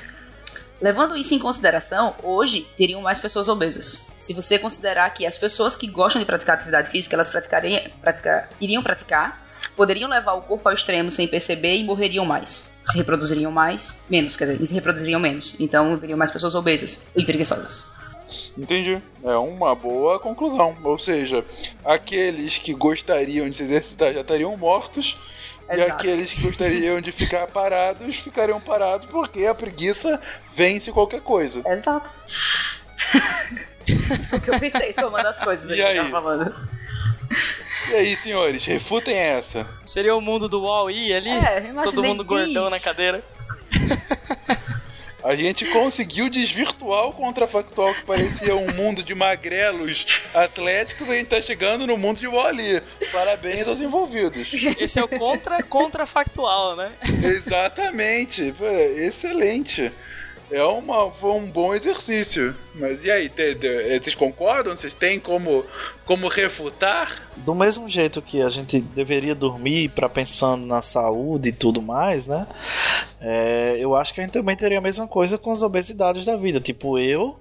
Levando 0.82 1.16
isso 1.16 1.34
em 1.34 1.40
consideração, 1.40 2.16
hoje 2.22 2.68
teriam 2.78 3.02
mais 3.02 3.20
pessoas 3.20 3.48
obesas. 3.48 4.08
Se 4.18 4.34
você 4.34 4.60
considerar 4.60 5.10
que 5.14 5.26
as 5.26 5.38
pessoas 5.38 5.76
que 5.76 5.88
gostam 5.88 6.20
de 6.20 6.26
praticar 6.26 6.56
atividade 6.56 6.90
física, 6.90 7.16
elas 7.16 7.30
praticariam, 7.30 7.82
praticar, 8.02 8.50
iriam 8.60 8.84
praticar, 8.84 9.46
poderiam 9.76 10.10
levar 10.10 10.34
o 10.34 10.42
corpo 10.42 10.68
ao 10.68 10.76
extremo 10.76 11.10
sem 11.10 11.28
perceber 11.28 11.76
e 11.78 11.84
morreriam 11.84 12.26
mais. 12.26 12.74
Se 12.84 12.98
reproduziriam 12.98 13.52
mais, 13.52 13.96
menos, 14.10 14.36
quer 14.36 14.46
dizer, 14.46 14.66
se 14.66 14.74
reproduziriam 14.74 15.20
menos. 15.20 15.56
Então, 15.60 15.94
haveriam 15.94 16.18
mais 16.18 16.30
pessoas 16.32 16.54
obesas 16.56 17.08
e 17.16 17.24
preguiçosas. 17.24 17.86
Entendi. 18.58 19.02
É 19.24 19.36
uma 19.38 19.74
boa 19.76 20.20
conclusão. 20.20 20.76
Ou 20.84 20.98
seja, 21.00 21.44
aqueles 21.84 22.58
que 22.58 22.74
gostariam 22.74 23.50
de 23.50 23.56
se 23.58 23.64
exercitar 23.64 24.14
já 24.14 24.22
estariam 24.22 24.56
mortos. 24.58 25.18
E 25.70 25.74
Exato. 25.74 25.92
aqueles 25.94 26.32
que 26.34 26.42
gostariam 26.42 27.02
de 27.02 27.12
ficar 27.12 27.48
parados 27.48 28.20
ficariam 28.20 28.62
parados 28.62 29.10
porque 29.10 29.46
a 29.48 29.56
preguiça 29.56 30.22
vence 30.56 30.92
qualquer 30.92 31.22
coisa. 31.22 31.64
Exato. 31.68 32.10
o 34.34 34.40
que 34.42 34.50
eu 34.52 34.60
pensei 34.60 34.94
somando 34.94 35.28
as 35.28 35.40
coisas 35.40 35.70
E 35.72 35.74
que 35.76 35.82
aí? 35.82 36.06
falando. 36.10 36.54
E 37.90 37.94
aí, 37.96 38.16
senhores, 38.18 38.64
refutem 38.66 39.16
essa. 39.16 39.68
Seria 39.84 40.16
o 40.16 40.22
mundo 40.22 40.48
do 40.48 40.62
Wall-E 40.62 41.14
ali? 41.14 41.30
É, 41.30 41.72
Todo 41.84 42.04
mundo 42.04 42.24
gordão 42.24 42.64
isso. 42.64 42.70
na 42.72 42.80
cadeira. 42.80 43.24
A 45.26 45.36
gente 45.36 45.66
conseguiu 45.66 46.30
desvirtuar 46.30 47.08
o 47.08 47.14
contrafactual 47.14 47.92
que 47.96 48.04
parecia 48.04 48.56
um 48.56 48.72
mundo 48.76 49.02
de 49.02 49.16
magrelos 49.16 50.06
atléticos 50.32 51.08
e 51.08 51.12
a 51.12 51.16
gente 51.16 51.30
tá 51.30 51.42
chegando 51.42 51.88
no 51.88 51.98
mundo 51.98 52.20
de 52.20 52.28
Wally. 52.28 52.80
Parabéns 53.12 53.68
aos 53.68 53.82
envolvidos. 53.82 54.48
Esse 54.80 55.00
é 55.00 55.04
o 55.04 55.08
contra 55.08 55.64
contrafactual, 55.64 56.76
né? 56.76 56.92
Exatamente. 57.24 58.52
Pô, 58.52 58.68
excelente. 58.68 59.92
É 60.52 60.64
uma, 60.64 61.12
foi 61.12 61.32
um 61.32 61.48
bom 61.48 61.74
exercício. 61.74 62.56
Mas 62.78 63.04
e 63.06 63.10
aí, 63.12 63.30
te- 63.30 63.56
te- 63.56 64.00
vocês 64.00 64.16
concordam? 64.16 64.76
Vocês 64.76 64.94
têm 64.94 65.18
como, 65.20 65.64
como 66.06 66.28
refutar? 66.28 67.24
Do 67.38 67.56
mesmo 67.56 67.90
jeito 67.90 68.22
que 68.22 68.42
a 68.42 68.50
gente 68.50 68.80
deveria 68.82 69.34
dormir 69.34 69.90
para 69.90 70.10
pensando 70.10 70.66
na 70.66 70.82
saúde 70.82 71.50
e 71.50 71.52
tudo 71.54 71.82
mais, 71.82 72.28
né? 72.28 72.48
É, 73.22 73.78
eu 73.80 73.96
acho 73.96 74.14
que 74.14 74.20
a 74.20 74.24
gente 74.24 74.34
também 74.34 74.56
teria 74.56 74.78
a 74.78 74.82
mesma 74.82 75.08
coisa 75.08 75.38
com 75.38 75.52
as 75.52 75.62
obesidades 75.62 76.26
da 76.26 76.36
vida. 76.36 76.60
Tipo, 76.60 77.00
eu 77.00 77.38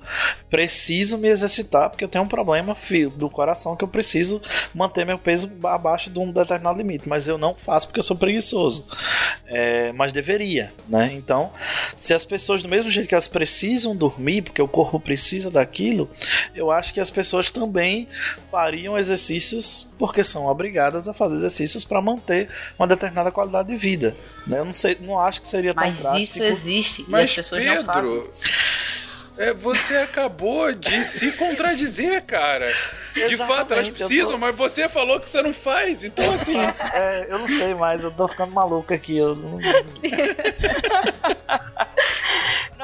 preciso 0.49 1.19
me 1.19 1.29
exercitar 1.29 1.91
porque 1.91 2.05
eu 2.05 2.09
tenho 2.09 2.25
um 2.25 2.29
problema 2.29 2.77
do 3.17 3.29
coração 3.29 3.77
que 3.77 3.83
eu 3.85 3.89
preciso 3.89 4.41
manter 4.75 5.05
meu 5.05 5.19
peso 5.19 5.51
abaixo 5.65 6.11
de 6.11 6.19
um 6.21 6.31
determinado 6.31 6.79
limite. 6.79 7.09
Mas 7.09 7.27
eu 7.27 7.37
não 7.37 7.55
faço 7.55 7.89
porque 7.89 7.99
eu 7.99 8.05
sou 8.05 8.17
preguiçoso. 8.17 8.87
É, 9.47 9.93
mas 9.93 10.13
deveria, 10.13 10.73
né? 10.89 11.11
Então, 11.13 11.53
se 11.97 12.15
as 12.15 12.25
pessoas, 12.25 12.63
do 12.63 12.69
mesmo 12.69 12.91
jeito 12.91 13.09
que 13.09 13.15
elas 13.15 13.29
precisam 13.29 13.95
dormir, 13.97 14.43
porque 14.43 14.63
o 14.63 14.69
corpo 14.69 14.99
precisa 15.01 15.24
daquilo, 15.51 16.11
eu 16.55 16.71
acho 16.71 16.93
que 16.95 17.01
as 17.01 17.11
pessoas 17.11 17.51
também 17.51 18.09
fariam 18.51 18.99
exercícios 18.99 19.91
porque 19.99 20.23
são 20.23 20.47
obrigadas 20.47 21.09
a 21.09 21.15
fazer 21.15 21.37
exercícios 21.37 21.85
para 21.85 22.01
manter 22.01 22.49
uma 22.79 22.87
determinada 22.87 23.31
qualidade 23.31 23.69
de 23.69 23.77
vida. 23.77 24.17
né? 24.47 24.59
Eu 24.59 24.65
não 24.65 24.75
sei, 24.75 24.97
não 25.01 25.19
acho 25.21 25.41
que 25.43 25.49
seria 25.49 25.73
tão 25.75 25.85
Mas 25.85 26.01
prático. 26.01 26.23
isso 26.23 26.43
existe 26.43 27.03
e 27.03 27.11
Mas 27.11 27.31
as 27.31 27.37
pessoas 27.37 27.65
não 27.65 27.85
fazem. 27.85 28.03
Pedro, 28.03 28.35
é, 29.37 29.53
você 29.53 29.97
acabou 29.97 30.73
de 30.73 31.05
se 31.07 31.33
contradizer, 31.33 32.23
cara. 32.25 32.71
De 33.15 33.37
fato, 33.37 33.73
elas 33.73 33.91
precisam, 33.91 34.31
tô- 34.31 34.39
mas 34.39 34.55
você 34.55 34.89
falou 34.89 35.19
que 35.19 35.29
você 35.29 35.43
não 35.43 35.53
faz. 35.53 36.05
Então, 36.05 36.25
assim, 36.35 36.55
É, 36.95 37.27
eu 37.29 37.39
não 37.41 37.49
sei 37.49 37.75
mais, 37.75 38.03
eu 38.05 38.13
tô 38.13 38.29
ficando 38.29 38.53
maluco 38.53 38.95
aqui. 38.95 39.17
Eu 39.17 39.35
não- 39.35 39.59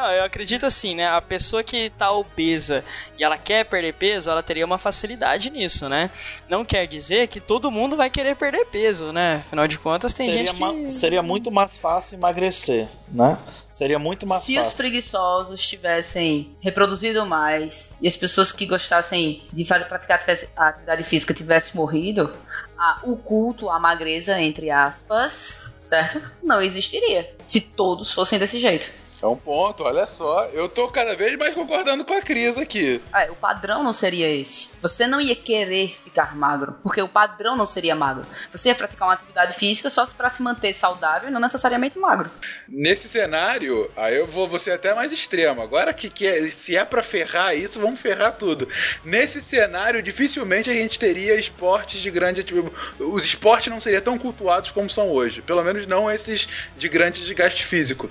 Não, 0.00 0.10
eu 0.12 0.24
acredito 0.24 0.64
assim, 0.64 0.94
né? 0.94 1.06
A 1.06 1.20
pessoa 1.20 1.62
que 1.62 1.90
tá 1.90 2.10
obesa 2.10 2.82
e 3.18 3.22
ela 3.24 3.36
quer 3.36 3.64
perder 3.66 3.92
peso, 3.92 4.30
ela 4.30 4.42
teria 4.42 4.64
uma 4.64 4.78
facilidade 4.78 5.50
nisso, 5.50 5.90
né? 5.90 6.10
Não 6.48 6.64
quer 6.64 6.86
dizer 6.86 7.28
que 7.28 7.38
todo 7.38 7.70
mundo 7.70 7.96
vai 7.98 8.08
querer 8.08 8.34
perder 8.34 8.64
peso, 8.66 9.12
né? 9.12 9.42
Afinal 9.46 9.68
de 9.68 9.78
contas, 9.78 10.14
tem 10.14 10.30
seria, 10.30 10.46
gente 10.46 10.56
que. 10.86 10.92
seria 10.94 11.22
muito 11.22 11.50
mais 11.50 11.76
fácil 11.76 12.14
emagrecer, 12.16 12.88
né? 13.08 13.38
Seria 13.68 13.98
muito 13.98 14.26
mais 14.26 14.42
Se 14.42 14.58
os 14.58 14.68
fácil. 14.68 14.76
preguiçosos 14.78 15.60
tivessem 15.68 16.50
reproduzido 16.62 17.26
mais 17.26 17.94
e 18.00 18.06
as 18.08 18.16
pessoas 18.16 18.52
que 18.52 18.64
gostassem 18.64 19.42
de 19.52 19.64
praticar 19.66 20.16
atividade- 20.16 20.48
a 20.56 20.68
atividade 20.68 21.02
física 21.02 21.34
tivessem 21.34 21.76
morrido, 21.76 22.32
a- 22.78 23.00
o 23.02 23.16
culto 23.16 23.68
à 23.68 23.78
magreza, 23.78 24.40
entre 24.40 24.70
aspas, 24.70 25.76
certo? 25.78 26.22
Não 26.42 26.62
existiria 26.62 27.30
se 27.44 27.60
todos 27.60 28.10
fossem 28.10 28.38
desse 28.38 28.58
jeito. 28.58 28.90
É 29.22 29.26
um 29.26 29.36
ponto, 29.36 29.82
olha 29.84 30.06
só. 30.06 30.46
Eu 30.46 30.66
tô 30.68 30.88
cada 30.88 31.14
vez 31.14 31.36
mais 31.38 31.54
concordando 31.54 32.04
com 32.06 32.14
a 32.14 32.22
Cris 32.22 32.56
aqui. 32.56 33.02
Ah, 33.12 33.26
o 33.30 33.34
padrão 33.36 33.82
não 33.82 33.92
seria 33.92 34.26
esse. 34.28 34.72
Você 34.80 35.06
não 35.06 35.20
ia 35.20 35.36
querer 35.36 35.98
ficar 36.02 36.34
magro, 36.34 36.76
porque 36.82 37.02
o 37.02 37.08
padrão 37.08 37.54
não 37.54 37.66
seria 37.66 37.94
magro. 37.94 38.22
Você 38.50 38.68
ia 38.70 38.74
praticar 38.74 39.08
uma 39.08 39.14
atividade 39.14 39.52
física 39.58 39.90
só 39.90 40.06
para 40.06 40.30
se 40.30 40.42
manter 40.42 40.72
saudável 40.72 41.28
e 41.28 41.32
não 41.32 41.38
necessariamente 41.40 41.98
magro. 41.98 42.30
Nesse 42.66 43.08
cenário, 43.10 43.90
aí 43.94 44.16
eu 44.16 44.26
vou, 44.26 44.48
vou 44.48 44.58
ser 44.58 44.70
até 44.70 44.94
mais 44.94 45.12
extremo. 45.12 45.60
Agora 45.60 45.92
que, 45.92 46.08
que 46.08 46.26
é- 46.26 46.48
se 46.48 46.74
é 46.74 46.84
pra 46.84 47.02
ferrar 47.02 47.54
isso, 47.54 47.78
vamos 47.78 48.00
ferrar 48.00 48.32
tudo. 48.36 48.66
Nesse 49.04 49.42
cenário, 49.42 50.02
dificilmente 50.02 50.70
a 50.70 50.74
gente 50.74 50.98
teria 50.98 51.34
esportes 51.34 52.00
de 52.00 52.10
grande. 52.10 52.42
Tipo, 52.42 52.72
os 52.98 53.24
esportes 53.26 53.68
não 53.68 53.80
seriam 53.80 54.00
tão 54.00 54.18
cultuados 54.18 54.70
como 54.70 54.88
são 54.88 55.10
hoje. 55.10 55.42
Pelo 55.42 55.62
menos 55.62 55.86
não 55.86 56.10
esses 56.10 56.48
de 56.78 56.88
grande 56.88 57.20
desgaste 57.20 57.66
físico. 57.66 58.08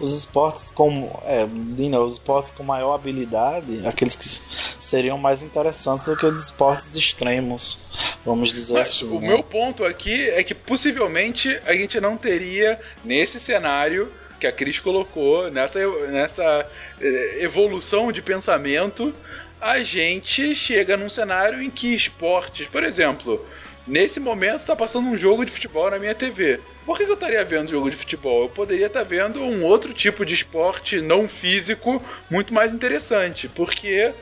Os 0.00 0.16
esportes 0.16 0.45
com. 0.74 1.20
É, 1.24 1.44
os 1.98 2.14
esportes 2.14 2.50
com 2.50 2.62
maior 2.62 2.94
habilidade, 2.94 3.86
aqueles 3.86 4.16
que 4.16 4.28
seriam 4.78 5.16
mais 5.16 5.42
interessantes 5.42 6.04
do 6.04 6.16
que 6.16 6.26
os 6.26 6.44
esportes 6.44 6.94
extremos, 6.94 7.86
vamos 8.24 8.50
dizer 8.50 8.74
Mas 8.74 8.90
assim. 8.90 9.06
o 9.06 9.20
né? 9.20 9.28
meu 9.28 9.42
ponto 9.42 9.84
aqui 9.84 10.28
é 10.30 10.42
que 10.42 10.54
possivelmente 10.54 11.60
a 11.66 11.72
gente 11.72 12.00
não 12.00 12.16
teria 12.16 12.78
nesse 13.04 13.38
cenário 13.38 14.12
que 14.38 14.46
a 14.46 14.52
Cris 14.52 14.78
colocou, 14.78 15.50
nessa, 15.50 15.78
nessa 16.08 16.66
eh, 17.00 17.38
evolução 17.40 18.12
de 18.12 18.20
pensamento, 18.20 19.14
a 19.60 19.82
gente 19.82 20.54
chega 20.54 20.96
num 20.96 21.08
cenário 21.08 21.62
em 21.62 21.70
que 21.70 21.94
esportes, 21.94 22.66
por 22.66 22.84
exemplo, 22.84 23.44
nesse 23.86 24.20
momento 24.20 24.64
tá 24.64 24.74
passando 24.74 25.08
um 25.08 25.16
jogo 25.16 25.44
de 25.44 25.52
futebol 25.52 25.90
na 25.90 25.98
minha 25.98 26.14
TV. 26.14 26.60
Por 26.84 26.96
que 26.96 27.02
eu 27.02 27.14
estaria 27.14 27.44
vendo 27.44 27.70
jogo 27.70 27.90
de 27.90 27.96
futebol? 27.96 28.42
Eu 28.42 28.48
poderia 28.48 28.86
estar 28.86 29.02
vendo 29.02 29.42
um 29.42 29.64
outro 29.64 29.92
tipo 29.92 30.24
de 30.24 30.34
esporte 30.34 31.00
não 31.00 31.28
físico 31.28 32.00
muito 32.30 32.54
mais 32.54 32.72
interessante, 32.72 33.48
porque 33.48 34.12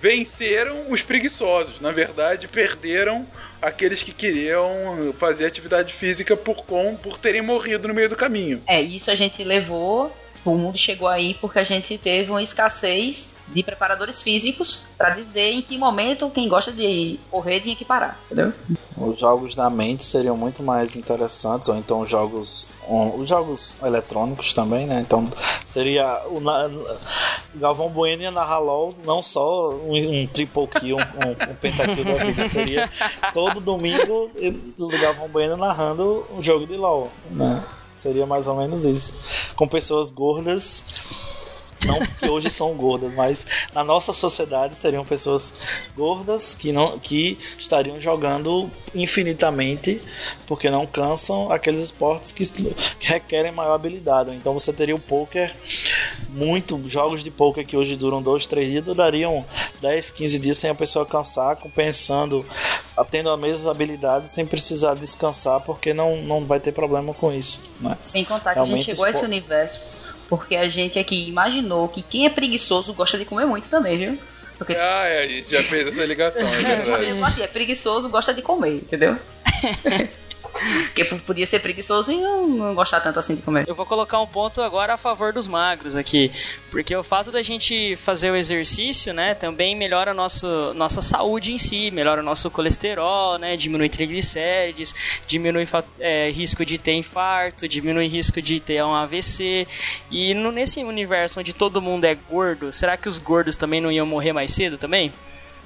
venceram 0.00 0.90
os 0.90 1.00
preguiçosos. 1.00 1.80
Na 1.80 1.90
verdade, 1.90 2.46
perderam 2.46 3.26
aqueles 3.60 4.02
que 4.02 4.12
queriam 4.12 5.14
fazer 5.18 5.46
atividade 5.46 5.94
física 5.94 6.36
por, 6.36 6.64
com, 6.64 6.94
por 6.96 7.18
terem 7.18 7.40
morrido 7.40 7.88
no 7.88 7.94
meio 7.94 8.08
do 8.08 8.16
caminho. 8.16 8.62
É, 8.66 8.80
isso 8.80 9.10
a 9.10 9.14
gente 9.14 9.42
levou. 9.42 10.14
O 10.44 10.56
mundo 10.56 10.78
chegou 10.78 11.06
aí 11.06 11.34
porque 11.34 11.58
a 11.58 11.64
gente 11.64 11.98
teve 11.98 12.30
uma 12.30 12.42
escassez 12.42 13.38
de 13.48 13.62
preparadores 13.62 14.22
físicos 14.22 14.84
pra 14.96 15.10
dizer 15.10 15.50
em 15.52 15.60
que 15.60 15.76
momento 15.76 16.30
quem 16.30 16.48
gosta 16.48 16.70
de 16.72 17.18
correr 17.30 17.60
tinha 17.60 17.74
que 17.76 17.84
parar, 17.84 18.18
entendeu? 18.26 18.52
Os 18.96 19.18
jogos 19.18 19.54
da 19.54 19.68
mente 19.68 20.04
seriam 20.04 20.36
muito 20.36 20.62
mais 20.62 20.94
interessantes, 20.96 21.68
ou 21.68 21.76
então 21.76 22.00
os 22.00 22.10
jogos, 22.10 22.68
um, 22.88 23.16
os 23.20 23.28
jogos 23.28 23.76
eletrônicos 23.82 24.52
também, 24.52 24.86
né? 24.86 25.00
Então 25.04 25.28
seria 25.66 26.22
o 26.28 26.38
na- 26.40 26.70
Galvão 27.54 27.88
Bueno 27.88 28.22
ia 28.22 28.30
narrar 28.30 28.60
LOL, 28.60 28.94
não 29.04 29.20
só 29.22 29.70
um, 29.70 30.22
um 30.22 30.26
triple 30.28 30.66
kill, 30.68 30.96
um, 30.96 31.50
um 31.50 31.54
pentakill 31.56 32.04
da 32.04 32.24
vida, 32.24 32.48
seria 32.48 32.88
todo 33.34 33.60
domingo 33.60 34.30
o 34.78 34.88
Galvão 34.88 35.28
Bueno 35.28 35.56
narrando 35.56 36.24
um 36.32 36.42
jogo 36.42 36.66
de 36.66 36.76
LOL, 36.76 37.10
né? 37.30 37.62
Seria 38.00 38.24
mais 38.24 38.46
ou 38.46 38.56
menos 38.56 38.86
isso. 38.86 39.14
Com 39.54 39.68
pessoas 39.68 40.10
gordas 40.10 40.82
não 41.86 41.98
que 42.00 42.28
hoje 42.28 42.50
são 42.50 42.74
gordas, 42.74 43.12
mas 43.14 43.46
na 43.74 43.82
nossa 43.82 44.12
sociedade 44.12 44.76
seriam 44.76 45.04
pessoas 45.04 45.54
gordas 45.96 46.54
que 46.54 46.72
não 46.72 46.98
que 46.98 47.38
estariam 47.58 48.00
jogando 48.00 48.70
infinitamente 48.94 50.00
porque 50.46 50.70
não 50.70 50.86
cansam 50.86 51.50
aqueles 51.50 51.84
esportes 51.84 52.32
que, 52.32 52.44
que 52.46 52.74
requerem 53.00 53.52
maior 53.52 53.74
habilidade. 53.74 54.30
Então 54.30 54.52
você 54.52 54.72
teria 54.72 54.94
o 54.94 54.98
poker 54.98 55.54
muito 56.28 56.80
jogos 56.88 57.22
de 57.22 57.30
poker 57.30 57.66
que 57.66 57.76
hoje 57.76 57.96
duram 57.96 58.22
dois, 58.22 58.46
três 58.46 58.70
dias 58.70 58.84
durariam 58.84 59.44
10, 59.80 60.10
15 60.10 60.38
dias 60.38 60.58
sem 60.58 60.70
a 60.70 60.74
pessoa 60.74 61.06
cansar, 61.06 61.56
compensando, 61.56 62.44
tendo 63.10 63.30
as 63.30 63.40
mesmas 63.40 63.66
habilidades 63.66 64.32
sem 64.32 64.44
precisar 64.44 64.94
descansar 64.94 65.60
porque 65.60 65.94
não, 65.94 66.16
não 66.18 66.44
vai 66.44 66.60
ter 66.60 66.72
problema 66.72 67.14
com 67.14 67.32
isso. 67.32 67.62
Né? 67.80 67.96
Sem 68.02 68.24
contar 68.24 68.52
que 68.52 68.58
a 68.58 68.64
gente 68.64 68.68
Realmente 68.68 68.84
chegou 68.84 69.04
a 69.04 69.10
esse 69.10 69.24
universo 69.24 69.99
porque 70.30 70.56
a 70.56 70.66
gente 70.68 70.98
aqui 70.98 71.28
imaginou 71.28 71.88
que 71.88 72.00
quem 72.00 72.24
é 72.24 72.30
preguiçoso 72.30 72.94
gosta 72.94 73.18
de 73.18 73.26
comer 73.26 73.44
muito 73.44 73.68
também, 73.68 73.98
viu? 73.98 74.18
Porque 74.56 74.74
Ah, 74.74 75.06
é, 75.06 75.24
a 75.24 75.28
gente 75.28 75.50
já 75.50 75.62
fez 75.62 75.88
essa 75.88 76.04
ligação, 76.06 76.40
é 76.42 76.44
verdade. 76.84 77.22
assim, 77.24 77.42
é 77.42 77.46
preguiçoso, 77.46 78.08
gosta 78.08 78.32
de 78.32 78.40
comer, 78.40 78.76
entendeu? 78.76 79.16
Porque 80.86 81.04
podia 81.04 81.46
ser 81.46 81.60
preguiçoso 81.60 82.12
e 82.12 82.16
não, 82.20 82.46
não 82.46 82.74
gostar 82.74 83.00
tanto 83.00 83.18
assim 83.18 83.34
de 83.34 83.42
comer. 83.42 83.64
Eu 83.66 83.74
vou 83.74 83.86
colocar 83.86 84.20
um 84.20 84.26
ponto 84.26 84.60
agora 84.60 84.94
a 84.94 84.96
favor 84.96 85.32
dos 85.32 85.46
magros 85.46 85.96
aqui, 85.96 86.30
porque 86.70 86.94
o 86.94 87.02
fato 87.02 87.30
da 87.30 87.42
gente 87.42 87.96
fazer 87.96 88.30
o 88.30 88.36
exercício, 88.36 89.12
né, 89.14 89.34
também 89.34 89.74
melhora 89.74 90.10
a 90.10 90.14
nosso, 90.14 90.46
nossa 90.74 91.00
saúde 91.00 91.52
em 91.52 91.58
si, 91.58 91.90
melhora 91.90 92.20
o 92.20 92.24
nosso 92.24 92.50
colesterol, 92.50 93.38
né, 93.38 93.56
diminui 93.56 93.88
triglicérides, 93.88 94.94
diminui 95.26 95.66
é, 95.98 96.30
risco 96.30 96.64
de 96.64 96.76
ter 96.78 96.94
infarto, 96.94 97.66
diminui 97.68 98.06
risco 98.06 98.40
de 98.42 98.60
ter 98.60 98.82
um 98.84 98.94
AVC. 98.94 99.66
E 100.10 100.34
no- 100.34 100.52
nesse 100.52 100.82
universo 100.84 101.40
onde 101.40 101.52
todo 101.52 101.80
mundo 101.80 102.04
é 102.04 102.14
gordo, 102.14 102.72
será 102.72 102.96
que 102.96 103.08
os 103.08 103.18
gordos 103.18 103.56
também 103.56 103.80
não 103.80 103.90
iam 103.90 104.06
morrer 104.06 104.32
mais 104.32 104.52
cedo 104.52 104.76
também? 104.76 105.12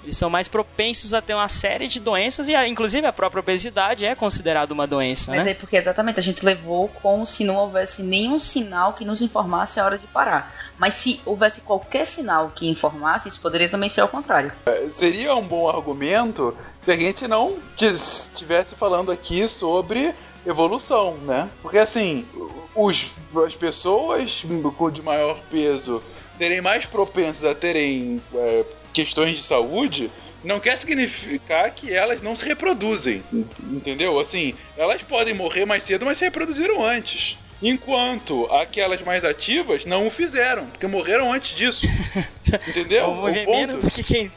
Eles 0.05 0.17
são 0.19 0.29
mais 0.29 0.47
propensos 0.49 1.15
a 1.15 1.23
ter 1.23 1.33
uma 1.35 1.49
série 1.49 1.89
de 1.89 1.99
doenças 1.99 2.47
e, 2.47 2.55
a- 2.55 2.69
inclusive, 2.69 3.07
a 3.07 3.13
própria 3.13 3.41
obesidade 3.41 4.05
é 4.05 4.15
considerada 4.15 4.73
uma 4.73 4.87
doença, 4.87 5.31
Mas 5.31 5.47
né? 5.47 5.53
é 5.53 5.55
porque 5.55 5.77
exatamente 5.77 6.21
a 6.21 6.23
gente 6.23 6.45
levou 6.45 6.89
como 7.03 7.25
se 7.27 7.43
não 7.43 7.57
houvesse 7.57 8.03
nenhum 8.03 8.39
sinal 8.39 8.93
que 8.93 9.05
nos 9.05 9.23
informasse 9.23 9.81
a 9.81 9.85
hora 9.85 9.99
de 9.99 10.07
parar. 10.07 10.55
Mas 10.79 10.95
se 10.95 11.21
houvesse 11.25 11.61
qualquer 11.63 12.07
sinal 12.07 12.51
que 12.55 12.69
informasse, 12.69 13.29
isso 13.29 13.41
poderia 13.41 13.69
também 13.69 13.89
ser 13.89 14.01
ao 14.03 14.09
contrário. 14.09 14.53
Seria 14.91 15.35
um 15.35 15.43
bom 15.43 15.69
argumento 15.69 16.55
se 16.83 16.91
a 16.91 16.97
gente 16.97 17.27
não 17.27 17.57
estivesse 17.81 18.75
falando 18.75 19.11
aqui 19.11 19.47
sobre 19.49 20.13
evolução, 20.45 21.15
né? 21.19 21.49
Porque 21.63 21.79
assim, 21.79 22.27
os, 22.75 23.07
as 23.47 23.55
pessoas 23.55 24.45
com 24.77 24.91
de 24.91 25.01
maior 25.01 25.39
peso 25.51 26.03
serem 26.37 26.61
mais 26.61 26.85
propensas 26.85 27.45
a 27.45 27.55
terem 27.55 28.21
é, 28.35 28.65
questões 28.95 29.37
de 29.37 29.43
saúde 29.43 30.11
não 30.45 30.61
quer 30.61 30.79
significar 30.79 31.71
que 31.73 31.93
elas 31.93 32.23
não 32.23 32.37
se 32.37 32.45
reproduzem, 32.45 33.23
entendeu? 33.61 34.19
Assim, 34.21 34.55
elas 34.77 35.03
podem 35.03 35.35
morrer 35.35 35.65
mais 35.65 35.83
cedo, 35.83 36.05
mas 36.05 36.19
se 36.19 36.25
reproduziram 36.25 36.85
antes. 36.85 37.37
Enquanto 37.63 38.47
aquelas 38.55 39.01
mais 39.03 39.25
ativas 39.25 39.85
não 39.85 40.07
o 40.07 40.11
fizeram, 40.11 40.67
porque 40.67 40.87
morreram 40.87 41.33
antes 41.33 41.55
disso. 41.57 41.87
Entendeu? 42.69 43.11
O 43.11 43.17
ponto- 43.23 43.51
menos 43.51 43.85
do 43.85 43.91
que 43.91 44.03
quem, 44.03 44.31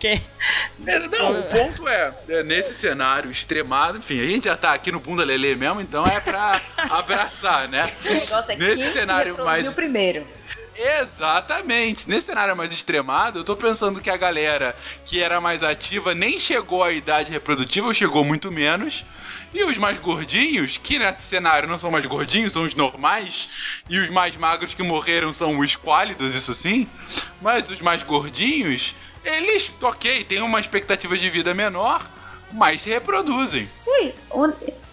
é, 0.86 1.00
Não, 1.10 1.40
o 1.40 1.44
ponto 1.44 1.88
é, 1.88 2.14
é, 2.30 2.44
nesse 2.44 2.74
cenário 2.74 3.30
extremado, 3.30 3.98
enfim, 3.98 4.20
a 4.22 4.26
gente 4.26 4.46
já 4.46 4.56
tá 4.56 4.74
aqui 4.74 4.92
no 4.92 5.00
bunda 5.00 5.24
lelê 5.24 5.56
mesmo, 5.56 5.82
então 5.82 6.04
é 6.04 6.20
pra 6.20 6.60
abraçar, 6.90 7.68
né? 7.68 7.84
O 8.10 8.14
negócio 8.14 8.52
é 8.52 8.56
Nesse 8.56 8.94
cenário 8.94 9.38
mais- 9.44 9.72
primeiro. 9.74 10.26
Exatamente. 10.76 12.08
Nesse 12.10 12.28
cenário 12.28 12.56
mais 12.56 12.72
extremado, 12.72 13.40
eu 13.40 13.44
tô 13.44 13.56
pensando 13.56 14.00
que 14.00 14.10
a 14.10 14.18
galera 14.18 14.76
que 15.06 15.22
era 15.22 15.42
mais 15.42 15.64
ativa 15.64 16.14
nem 16.16 16.40
chegou 16.40 16.84
à 16.84 16.92
idade 16.92 17.32
reprodutiva, 17.32 17.88
ou 17.88 17.94
chegou 17.94 18.24
muito 18.24 18.52
menos. 18.52 19.04
E 19.54 19.64
os 19.64 19.78
mais 19.78 19.98
gordinhos, 19.98 20.78
que 20.78 21.00
nesse 21.00 21.24
cenário 21.24 21.68
não 21.68 21.80
são 21.80 21.90
mais 21.90 22.06
gordinhos, 22.06 22.54
são 22.54 22.64
os 22.64 22.76
normais. 22.76 23.50
E 23.90 23.98
os 23.98 24.10
mais 24.10 24.36
magros 24.36 24.74
que 24.74 24.84
morreram 24.84 25.34
são 25.34 25.58
os 25.60 25.72
esquálidos, 25.72 26.36
isso 26.36 26.54
sim. 26.54 26.88
Mas 27.42 27.70
os 27.70 27.80
mais 27.80 28.04
gordinhos, 28.04 28.94
eles, 29.24 29.72
ok, 29.82 30.24
têm 30.24 30.42
uma 30.42 30.60
expectativa 30.60 31.18
de 31.18 31.30
vida 31.30 31.54
menor, 31.54 32.06
mas 32.52 32.82
se 32.82 32.90
reproduzem. 32.90 33.70
Sim, 33.84 34.14
o 34.30 34.48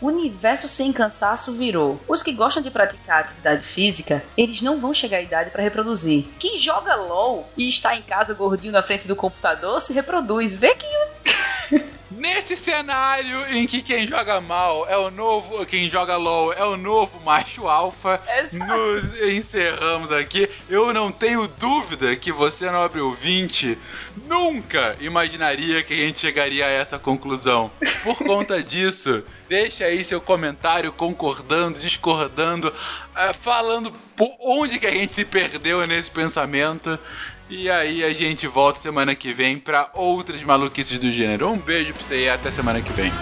o 0.04 0.08
universo 0.08 0.68
sem 0.68 0.92
cansaço 0.92 1.50
virou. 1.50 1.98
Os 2.06 2.22
que 2.22 2.30
gostam 2.30 2.62
de 2.62 2.70
praticar 2.70 3.20
atividade 3.20 3.62
física, 3.62 4.22
eles 4.36 4.60
não 4.60 4.78
vão 4.78 4.92
chegar 4.92 5.16
à 5.16 5.22
idade 5.22 5.48
para 5.48 5.62
reproduzir. 5.62 6.26
Quem 6.38 6.58
joga 6.58 6.94
LOL 6.94 7.48
e 7.56 7.66
está 7.66 7.96
em 7.96 8.02
casa 8.02 8.34
gordinho 8.34 8.70
na 8.70 8.82
frente 8.82 9.08
do 9.08 9.16
computador 9.16 9.80
se 9.80 9.94
reproduz. 9.94 10.54
Vê 10.54 10.74
que 10.74 10.84
Nesse 12.24 12.56
cenário 12.56 13.54
em 13.54 13.66
que 13.66 13.82
quem 13.82 14.06
joga 14.06 14.40
mal 14.40 14.88
é 14.88 14.96
o 14.96 15.10
novo, 15.10 15.66
quem 15.66 15.90
joga 15.90 16.16
LOL 16.16 16.54
é 16.54 16.64
o 16.64 16.74
novo 16.74 17.20
macho 17.20 17.68
alfa, 17.68 18.18
nos 18.50 19.20
encerramos 19.20 20.10
aqui. 20.10 20.48
Eu 20.66 20.90
não 20.94 21.12
tenho 21.12 21.46
dúvida 21.46 22.16
que 22.16 22.32
você, 22.32 22.70
nobre 22.70 22.98
ouvinte, 22.98 23.76
nunca 24.26 24.96
imaginaria 25.00 25.82
que 25.82 25.92
a 25.92 26.06
gente 26.06 26.18
chegaria 26.18 26.64
a 26.64 26.70
essa 26.70 26.98
conclusão. 26.98 27.70
Por 28.02 28.16
conta 28.24 28.62
disso, 28.62 29.22
deixa 29.46 29.84
aí 29.84 30.02
seu 30.02 30.18
comentário 30.18 30.90
concordando, 30.92 31.78
discordando, 31.78 32.72
ah, 33.14 33.34
falando 33.34 33.92
por 34.16 34.34
onde 34.40 34.78
que 34.78 34.86
a 34.86 34.92
gente 34.92 35.14
se 35.14 35.26
perdeu 35.26 35.86
nesse 35.86 36.10
pensamento. 36.10 36.98
E 37.48 37.70
aí 37.70 38.02
a 38.02 38.12
gente 38.12 38.46
volta 38.46 38.80
semana 38.80 39.14
que 39.14 39.32
vem 39.32 39.58
pra 39.58 39.90
outras 39.94 40.42
maluquices 40.42 40.98
do 40.98 41.12
gênero. 41.12 41.50
Um 41.50 41.58
beijo 41.58 41.92
pra 41.92 42.02
você 42.02 42.24
e 42.24 42.28
até 42.28 42.50
semana 42.50 42.80
que 42.80 42.92
vem. 42.92 43.12